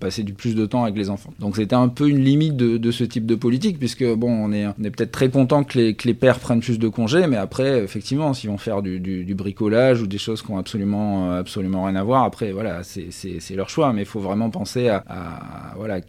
passer 0.00 0.22
du 0.22 0.32
plus 0.32 0.54
de 0.54 0.66
temps 0.66 0.82
avec 0.82 0.96
les 0.96 1.10
enfants. 1.10 1.32
Donc 1.38 1.56
c'était 1.56 1.76
un 1.76 1.88
peu 1.88 2.08
une 2.08 2.24
limite 2.24 2.56
de, 2.56 2.90
ce 2.90 3.04
type 3.04 3.26
de 3.26 3.34
politique 3.34 3.78
puisque 3.78 4.04
bon 4.14 4.30
on 4.30 4.52
est, 4.52 4.66
on 4.66 4.84
est 4.84 4.90
peut-être 4.90 5.12
très 5.12 5.28
content 5.28 5.64
que 5.64 5.78
les, 5.78 5.94
que 5.94 6.08
les 6.08 6.14
pères 6.14 6.38
prennent 6.38 6.60
plus 6.60 6.78
de 6.78 6.88
congés, 6.88 7.26
mais 7.26 7.36
après 7.36 7.82
effectivement 7.84 8.34
s'ils 8.34 8.50
vont 8.50 8.58
faire 8.58 8.82
du, 8.82 9.00
du, 9.00 9.24
du 9.24 9.34
bricolage 9.40 10.00
ou 10.00 10.06
des 10.06 10.18
choses 10.18 10.42
qui 10.42 10.50
ont 10.50 10.58
absolument, 10.58 11.32
euh, 11.32 11.40
absolument 11.40 11.84
rien 11.84 11.96
à 11.96 12.04
voir. 12.04 12.24
Après, 12.24 12.52
voilà, 12.52 12.82
c'est 12.84 13.56
leur 13.56 13.68
choix, 13.68 13.92
mais 13.92 14.02
il 14.02 14.06
faut 14.06 14.20
vraiment 14.20 14.50
penser 14.50 14.88
à, 14.88 15.74
voilà, 15.76 16.00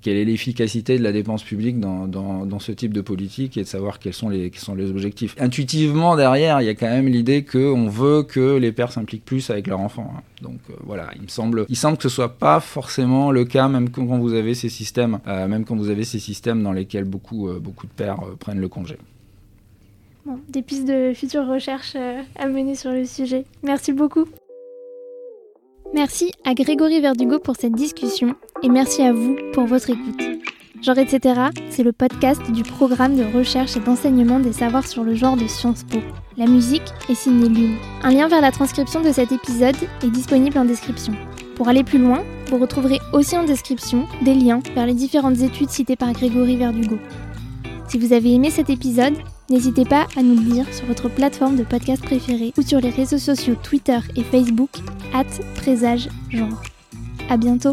quelle 0.00 0.16
est 0.16 0.24
l'efficacité 0.24 0.98
de 0.98 1.02
la 1.02 1.12
dépense 1.12 1.42
publique 1.42 1.80
dans, 1.80 2.58
ce 2.58 2.72
type 2.72 2.92
de 2.92 3.00
politique 3.00 3.56
et 3.56 3.62
de 3.62 3.66
savoir 3.66 3.98
quels 3.98 4.12
sont 4.12 4.28
les, 4.28 4.50
quels 4.50 4.60
sont 4.60 4.74
les 4.74 4.90
objectifs. 4.90 5.34
Intuitivement, 5.38 6.16
derrière, 6.16 6.60
il 6.60 6.66
y 6.66 6.68
a 6.68 6.74
quand 6.74 6.88
même 6.88 7.06
l'idée 7.06 7.44
qu'on 7.44 7.88
veut 7.88 8.22
que 8.22 8.56
les 8.56 8.72
pères 8.72 8.92
s'impliquent 8.92 9.24
plus 9.24 9.50
avec 9.50 9.66
leurs 9.66 9.80
enfants. 9.80 10.12
Hein. 10.16 10.22
Donc 10.42 10.58
euh, 10.70 10.74
voilà, 10.84 11.10
il 11.16 11.22
me 11.22 11.28
semble, 11.28 11.64
il 11.68 11.76
semble 11.76 11.96
que 11.96 12.02
ce 12.04 12.08
soit 12.08 12.34
pas 12.34 12.60
forcément 12.60 13.30
le 13.30 13.44
cas, 13.44 13.68
même 13.68 13.90
quand 13.90 14.04
vous 14.04 14.34
avez 14.34 14.54
ces 14.54 14.68
systèmes, 14.68 15.20
euh, 15.26 15.46
même 15.46 15.64
quand 15.64 15.76
vous 15.76 15.90
avez 15.90 16.04
ces 16.04 16.18
systèmes 16.18 16.62
dans 16.62 16.72
lesquels 16.72 17.04
beaucoup, 17.04 17.48
beaucoup 17.60 17.86
de 17.86 17.92
pères 17.92 18.20
prennent 18.40 18.60
le 18.60 18.68
congé 18.68 18.96
des 20.48 20.62
pistes 20.62 20.86
de 20.86 21.12
futures 21.14 21.46
recherches 21.46 21.94
euh, 21.96 22.22
à 22.36 22.46
mener 22.46 22.74
sur 22.74 22.90
le 22.90 23.04
sujet. 23.04 23.44
Merci 23.62 23.92
beaucoup. 23.92 24.24
Merci 25.94 26.32
à 26.44 26.54
Grégory 26.54 27.00
Verdugo 27.00 27.38
pour 27.38 27.56
cette 27.56 27.72
discussion 27.72 28.34
et 28.62 28.68
merci 28.68 29.02
à 29.02 29.12
vous 29.12 29.36
pour 29.52 29.64
votre 29.64 29.90
écoute. 29.90 30.22
Genre 30.82 30.98
etc., 30.98 31.40
c'est 31.70 31.82
le 31.82 31.92
podcast 31.92 32.40
du 32.52 32.62
programme 32.62 33.16
de 33.16 33.24
recherche 33.24 33.76
et 33.76 33.80
d'enseignement 33.80 34.38
des 34.38 34.52
savoirs 34.52 34.86
sur 34.86 35.02
le 35.02 35.14
genre 35.14 35.36
de 35.36 35.46
Sciences 35.48 35.82
Po. 35.82 35.98
La 36.36 36.46
musique 36.46 36.94
est 37.08 37.14
signée 37.14 37.48
Lune. 37.48 37.76
Un 38.02 38.12
lien 38.12 38.28
vers 38.28 38.40
la 38.40 38.52
transcription 38.52 39.00
de 39.00 39.10
cet 39.10 39.32
épisode 39.32 39.74
est 40.04 40.10
disponible 40.10 40.58
en 40.58 40.64
description. 40.64 41.14
Pour 41.56 41.68
aller 41.68 41.82
plus 41.82 41.98
loin, 41.98 42.22
vous 42.48 42.58
retrouverez 42.58 43.00
aussi 43.12 43.36
en 43.36 43.42
description 43.42 44.06
des 44.22 44.34
liens 44.34 44.60
vers 44.74 44.86
les 44.86 44.94
différentes 44.94 45.40
études 45.40 45.70
citées 45.70 45.96
par 45.96 46.12
Grégory 46.12 46.56
Verdugo. 46.56 46.98
Si 47.88 47.98
vous 47.98 48.12
avez 48.12 48.32
aimé 48.32 48.50
cet 48.50 48.70
épisode, 48.70 49.14
N'hésitez 49.50 49.84
pas 49.84 50.06
à 50.16 50.22
nous 50.22 50.34
le 50.34 50.42
dire 50.42 50.74
sur 50.74 50.86
votre 50.86 51.08
plateforme 51.08 51.56
de 51.56 51.64
podcast 51.64 52.02
préférée 52.02 52.52
ou 52.58 52.62
sur 52.62 52.80
les 52.80 52.90
réseaux 52.90 53.18
sociaux 53.18 53.56
Twitter 53.62 53.98
et 54.14 54.22
Facebook, 54.22 54.70
at 55.14 55.24
présage 55.54 56.08
genre. 56.30 56.62
À 57.30 57.36
bientôt! 57.36 57.72